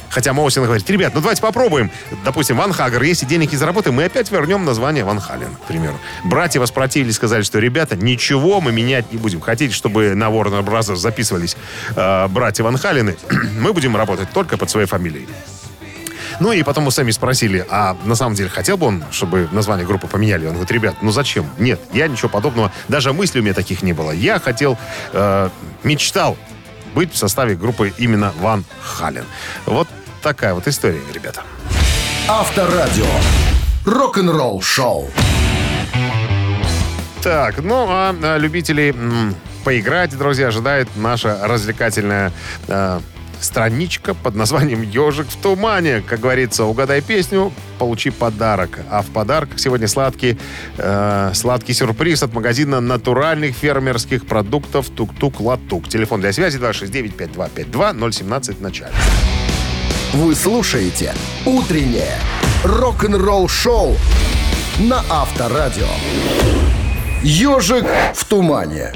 [0.09, 1.91] Хотя Моусин говорит, ребят, ну давайте попробуем.
[2.23, 5.99] Допустим, Ван Хагер, если денег не заработаем, мы опять вернем название Ван Хален, к примеру.
[6.23, 9.41] Братья воспротивились, сказали, что, ребята, ничего мы менять не будем.
[9.41, 11.57] Хотите, чтобы на Warner Brothers записывались
[11.95, 13.17] э, братья Ван Халены,
[13.59, 15.27] мы будем работать только под своей фамилией.
[16.39, 19.87] Ну и потом мы сами спросили, а на самом деле хотел бы он, чтобы название
[19.87, 20.45] группы поменяли?
[20.45, 21.49] Он говорит, ребят, ну зачем?
[21.57, 24.11] Нет, я ничего подобного, даже мыслей у меня таких не было.
[24.11, 24.77] Я хотел,
[25.13, 25.49] э,
[25.83, 26.37] мечтал
[26.93, 29.25] быть в составе группы именно Ван Хален.
[29.65, 29.87] Вот
[30.21, 31.43] такая вот история, ребята.
[32.27, 33.06] Авторадио.
[33.86, 35.10] Рок-н-ролл шоу.
[37.23, 42.32] Так, ну а, а, любителей м, поиграть, друзья, ожидает наша развлекательная
[42.67, 42.99] э,
[43.39, 46.01] страничка под названием «Ежик в тумане».
[46.08, 48.80] Как говорится, угадай песню, получи подарок.
[48.89, 50.38] А в подарок сегодня сладкий,
[50.77, 55.88] э, сладкий сюрприз от магазина натуральных фермерских продуктов «Тук-тук-латук».
[55.89, 58.93] Телефон для связи 269-5252, 017 в начале.
[60.13, 61.13] Вы слушаете
[61.45, 62.17] «Утреннее
[62.63, 63.97] рок-н-ролл шоу»
[64.79, 65.87] на Авторадио.
[67.21, 68.93] «Ежик в тумане».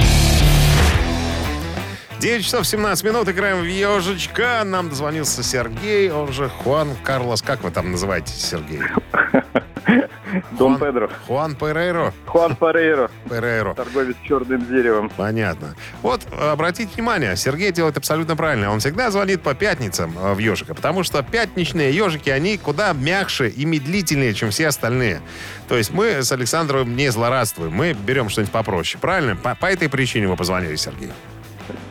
[2.22, 4.62] 9 часов 17 минут, играем в ежечка.
[4.64, 7.42] Нам дозвонился Сергей, он же Хуан Карлос.
[7.42, 8.80] Как вы там называете, Сергей?
[10.52, 11.10] Дон Хуан- Педро.
[11.26, 12.14] Хуан Перейро?
[12.28, 13.74] Хуан Парейро, Перейро.
[13.74, 15.10] торговец черным деревом.
[15.10, 15.76] Понятно.
[16.04, 18.72] Вот, обратите внимание, Сергей делает абсолютно правильно.
[18.72, 23.50] Он всегда звонит по пятницам э, в ежика, потому что пятничные ежики, они куда мягче
[23.50, 25.22] и медлительнее, чем все остальные.
[25.68, 29.00] То есть мы с Александром не злорадствуем, мы берем что-нибудь попроще.
[29.02, 29.36] Правильно?
[29.36, 31.10] По, по этой причине вы позвонили, Сергей.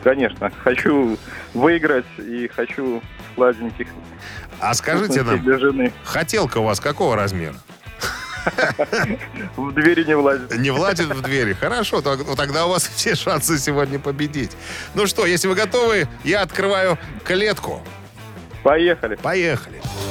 [0.03, 0.51] Конечно.
[0.63, 1.19] Хочу
[1.55, 3.03] выиграть и хочу
[3.35, 3.89] сладеньких
[4.61, 5.93] А скажите нам, для жены.
[6.05, 7.55] хотелка у вас какого размера?
[9.57, 10.57] В двери не влазит.
[10.57, 11.53] Не влазит в двери.
[11.53, 14.53] Хорошо, ну, тогда у вас все шансы сегодня победить.
[14.95, 17.83] Ну что, если вы готовы, я открываю клетку.
[18.63, 19.17] Поехали.
[19.17, 19.81] Поехали.
[19.83, 20.10] Ну,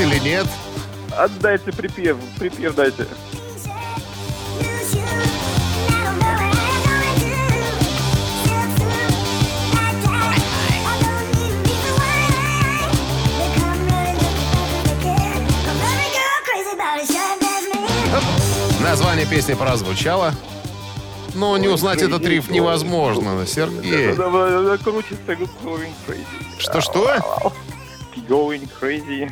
[0.00, 0.46] или нет?
[1.16, 2.16] Отдайте припев.
[2.38, 3.06] Припев дайте.
[18.80, 20.34] Название песни прозвучало.
[21.34, 24.14] Но не узнать этот риф невозможно, Сергей.
[24.78, 25.32] Крутится
[25.62, 26.24] going crazy.
[26.58, 27.52] Что-что?
[28.28, 29.30] Going crazy.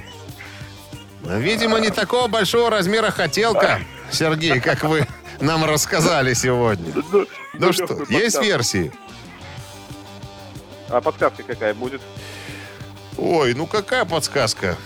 [1.37, 5.07] Видимо, не такого большого размера хотелка, Сергей, как вы
[5.41, 6.93] нам рассказали сегодня.
[7.13, 8.45] Ну, Ну что, легкую есть подсказку.
[8.45, 8.93] версии?
[10.89, 12.01] А подсказка какая будет?
[13.19, 14.77] Ой, ну какая подсказка?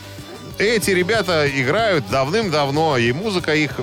[0.58, 3.80] Эти ребята играют давным-давно, и музыка их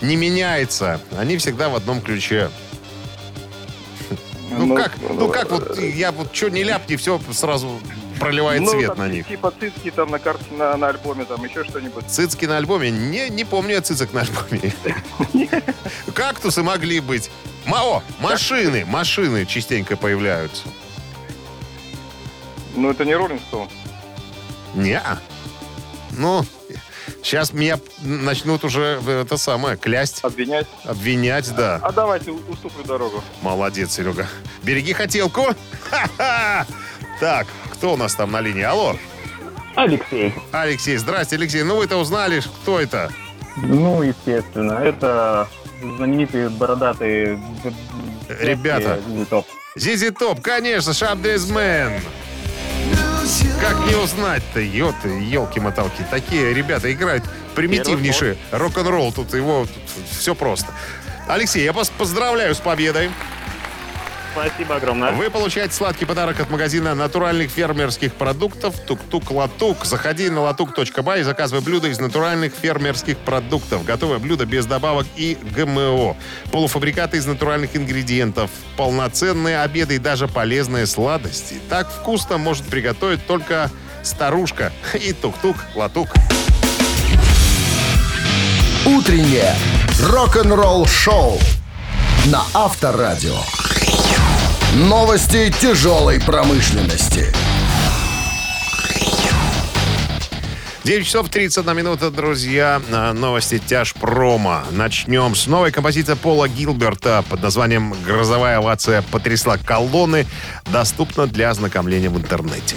[0.00, 1.00] не меняется.
[1.16, 2.50] Они всегда в одном ключе.
[4.50, 7.80] Ну, как, ну как вот, я вот что не ляпни, все сразу
[8.22, 9.26] проливает ну, свет там на них.
[9.26, 12.06] Типа цицки там на карте, на, на альбоме, там еще что-нибудь.
[12.08, 12.90] Цицки на альбоме?
[12.90, 14.72] Не, не помню я цицок на альбоме.
[16.14, 17.30] Кактусы могли быть.
[17.66, 20.64] Мао, машины, машины частенько появляются.
[22.74, 23.68] Ну, это не Роллинг Стоун.
[24.74, 25.00] Не.
[26.12, 26.44] Ну,
[27.22, 30.66] сейчас меня начнут уже э, это самое клясть, Обвинять.
[30.84, 31.78] обвинять, да.
[31.82, 33.22] А давайте уступлю дорогу.
[33.42, 34.26] Молодец, Серега.
[34.62, 35.46] Береги хотелку.
[35.90, 36.66] Ха-ха!
[37.20, 37.46] Так,
[37.82, 38.62] кто у нас там на линии?
[38.62, 38.96] Алло,
[39.74, 40.32] Алексей.
[40.52, 40.96] Алексей.
[40.98, 41.64] Здрасте, Алексей.
[41.64, 43.10] Ну вы-то узнали, кто это?
[43.56, 45.48] Ну, естественно, это
[45.82, 47.42] знаменитые бородатые
[48.38, 49.00] Ребята.
[49.04, 49.46] детские топ.
[49.74, 52.00] Зизи Топ, конечно, Шабдезмен.
[53.60, 56.06] Как не узнать-то, ёты, елки-моталки.
[56.08, 57.24] Такие ребята играют
[57.56, 59.12] примитивнейший рок-н-ролл.
[59.12, 59.66] Тут его
[60.08, 60.68] все просто.
[61.26, 63.10] Алексей, я вас поздравляю с победой.
[64.32, 65.12] Спасибо огромное.
[65.12, 69.84] Вы получаете сладкий подарок от магазина натуральных фермерских продуктов «Тук-тук-латук».
[69.84, 73.84] Заходи на латук.бай и заказывай блюда из натуральных фермерских продуктов.
[73.84, 76.16] Готовое блюдо без добавок и ГМО.
[76.50, 78.50] Полуфабрикаты из натуральных ингредиентов.
[78.78, 81.60] Полноценные обеды и даже полезные сладости.
[81.68, 83.70] Так вкусно может приготовить только
[84.02, 84.72] старушка.
[84.94, 86.08] И тук-тук-латук.
[88.86, 89.54] Утреннее
[90.00, 91.38] рок-н-ролл-шоу
[92.26, 93.36] на Авторадио.
[94.74, 97.30] Новости тяжелой промышленности.
[100.84, 102.80] 9 часов 31 минута, друзья.
[102.90, 104.64] А, Новости тяжпрома.
[104.70, 110.26] Начнем с новой композиции Пола Гилберта под названием «Грозовая овация потрясла колонны».
[110.72, 112.76] Доступна для ознакомления в интернете.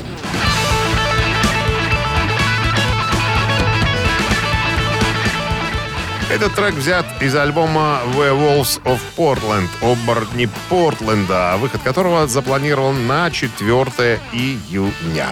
[6.27, 14.19] Этот трек взят из альбома Werewolves of Portland, оборотни Портленда, выход которого запланирован на 4
[14.33, 15.27] июня.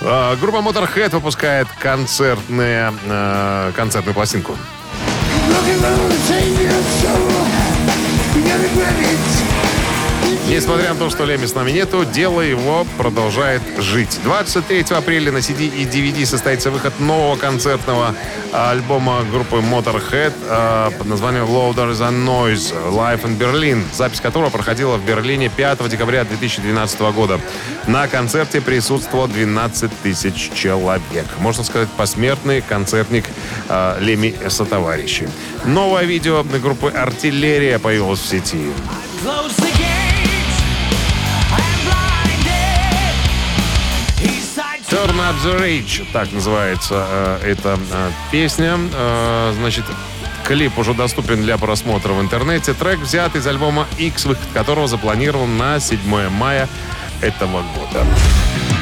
[0.00, 4.56] Э, Группа Motorhead выпускает концертные, э, концертную пластинку.
[10.50, 14.18] Несмотря на то, что Леми с нами нету, дело его продолжает жить.
[14.24, 18.16] 23 апреля на CD и DVD состоится выход нового концертного
[18.52, 24.96] альбома группы Motorhead э, под названием Louder Than Noise Live in Berlin, запись которого проходила
[24.96, 27.40] в Берлине 5 декабря 2012 года.
[27.86, 31.26] На концерте присутствовало 12 тысяч человек.
[31.38, 33.26] Можно сказать, посмертный концертник
[33.68, 35.28] э, Леми сотоварищи.
[35.64, 38.72] Новое видео группы Артиллерия появилось в сети.
[45.00, 48.78] Turn Up the Rage, так называется э, эта э, песня.
[48.92, 49.84] Э, значит,
[50.44, 52.74] клип уже доступен для просмотра в интернете.
[52.74, 56.68] Трек взят из альбома X, выход которого запланирован на 7 мая
[57.22, 58.04] этого года.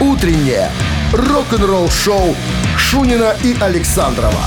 [0.01, 0.73] Утреннее
[1.13, 2.35] рок-н-ролл-шоу
[2.77, 4.43] Шунина и Александрова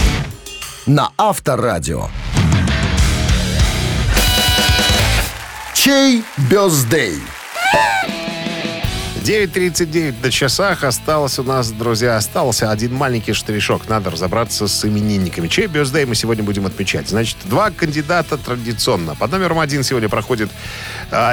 [0.86, 2.10] на Авторадио.
[5.74, 7.22] Чей бездей?
[9.22, 10.84] 9.39 на часах.
[10.84, 13.88] Осталось у нас, друзья, остался один маленький штришок.
[13.88, 15.48] Надо разобраться с именинниками.
[15.48, 17.08] Чей birthday мы сегодня будем отмечать?
[17.08, 19.14] Значит, два кандидата традиционно.
[19.14, 20.50] Под номером один сегодня проходит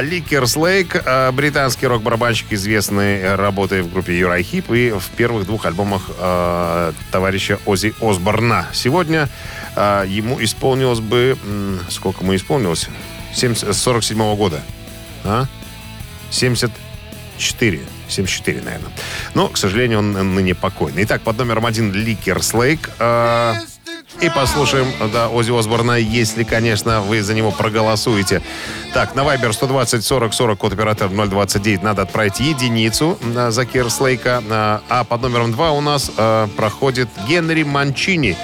[0.02, 6.02] Ли Керслейк, британский рок-барабанщик, известный работой в группе Uriah Heep и в первых двух альбомах
[6.18, 8.66] э, товарища Оззи Осборна.
[8.74, 9.30] Сегодня
[9.76, 11.38] э, ему исполнилось бы...
[11.88, 12.88] Сколько ему исполнилось?
[13.34, 14.60] 70 47 года.
[15.24, 15.46] А?
[17.38, 17.80] 74.
[18.08, 18.90] 74, наверное.
[19.34, 21.04] Но, к сожалению, он ныне покойный.
[21.04, 22.90] Итак, под номером один Ли Керслейк.
[22.98, 23.54] Э,
[24.20, 28.42] и послушаем, да, Оззи Осборна, если, конечно, вы за него проголосуете.
[28.92, 34.42] Так, на Viber 120 40 40, код оператор 029, надо отправить единицу на за Керслейка.
[34.50, 38.36] А, а под номером 2 у нас э, проходит Генри Манчини, э,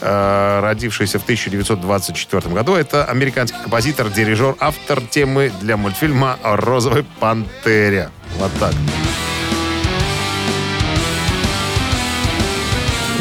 [0.00, 2.74] родившийся в 1924 году.
[2.74, 8.10] Это американский композитор, дирижер, автор темы для мультфильма о «Розовой пантере».
[8.38, 8.74] Вот так.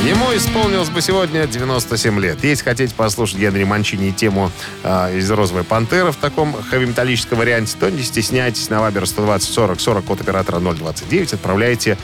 [0.05, 2.41] Ему исполнилось бы сегодня 97 лет.
[2.41, 4.49] Если хотите послушать Генри Манчини тему
[4.83, 8.69] э, из «Розовой пантеры» в таком хэви-металлическом варианте, то не стесняйтесь.
[8.69, 11.97] На Вабер 120 40 40 код оператора 029 отправляйте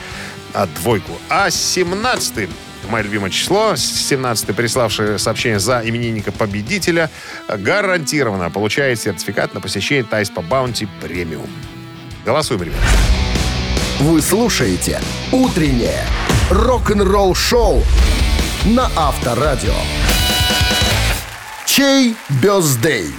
[0.54, 1.14] а, двойку.
[1.30, 2.50] А 17
[2.90, 7.10] мое любимое число, 17 приславший сообщение за именинника победителя,
[7.48, 11.50] гарантированно получает сертификат на посещение Тай-спа Баунти премиум.
[12.26, 12.80] Голосуем, ребят.
[14.00, 15.00] Вы слушаете
[15.32, 16.04] «Утреннее
[16.50, 17.84] рок-н-ролл-шоу»
[18.66, 19.74] на Авторадио.
[21.66, 23.14] Чей birthday?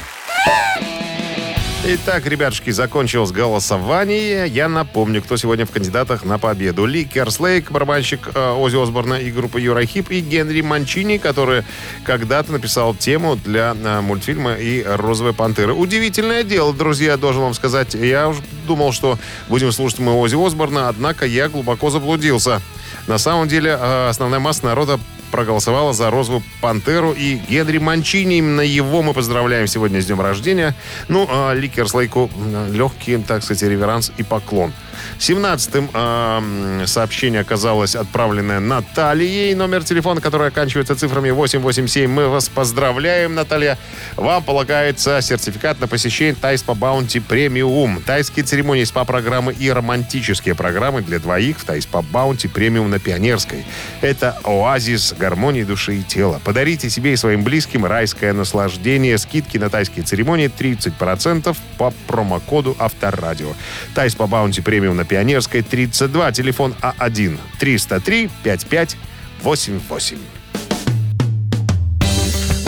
[1.89, 4.49] Итак, ребятушки, закончилось голосование.
[4.49, 6.84] Я напомню, кто сегодня в кандидатах на победу.
[6.84, 11.62] Ли Керслейк, барабанщик э, Оззи Осборна и группы Uriah Heep, и Генри Манчини, который
[12.03, 15.74] когда-то написал тему для э, мультфильма и «Розовой пантеры».
[15.74, 17.95] Удивительное дело, друзья, должен вам сказать.
[17.95, 19.16] Я уж думал, что
[19.49, 22.61] будем слушать мы Ози Осборна, однако я глубоко заблудился.
[23.07, 24.99] На самом деле, э, основная масса народа
[25.37, 28.39] проголосовала за «Розовую пантеру» и Генри Манчини.
[28.39, 30.74] Именно его мы поздравляем сегодня с днем рождения.
[31.09, 32.30] Ну, а Ликерслейку
[32.72, 34.72] легкий, так сказать, реверанс и поклон.
[35.19, 39.55] 17-м э, сообщение оказалось отправленное Натальей.
[39.55, 42.11] Номер телефона, который оканчивается цифрами 887.
[42.11, 43.79] Мы вас поздравляем, Наталья.
[44.17, 48.03] Вам полагается сертификат на посещение Тай-спа Баунти Премиум.
[48.03, 53.65] Тайские церемонии СПА-программы и романтические программы для двоих в Тай-спа Баунти Премиум на Пионерской.
[54.01, 56.41] Это оазис гармонии души и тела.
[56.45, 59.19] Подарите себе и своим близким райское наслаждение.
[59.19, 63.53] Скидки на тайские церемонии 30% по промокоду Авторадио.
[63.95, 66.32] Тай-спа Баунти Премиум на Пионерской 32.
[66.32, 68.97] Телефон А А1 303 55
[69.43, 70.36] 88.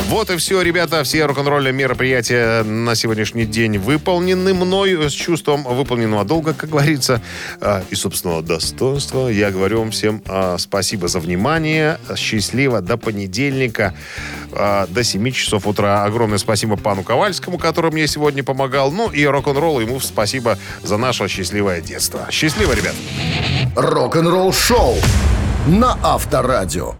[0.08, 1.04] Вот и все, ребята.
[1.04, 7.20] Все рок-н-ролльные мероприятия на сегодняшний день выполнены мной с чувством выполненного долга, как говорится,
[7.60, 9.28] а, и собственного достоинства.
[9.28, 11.98] Я говорю вам всем а, спасибо за внимание.
[12.16, 12.80] Счастливо.
[12.80, 13.94] До понедельника.
[14.52, 16.04] а, До 7 часов утра.
[16.04, 18.90] Огромное спасибо пану Ковальскому, который мне сегодня помогал.
[18.90, 22.26] Ну и рок-н-ролл ему спасибо за наше счастливое детство.
[22.30, 22.94] Счастливо, ребят.
[23.76, 24.96] Рок-н-ролл-шоу
[25.66, 26.94] на Авторадио.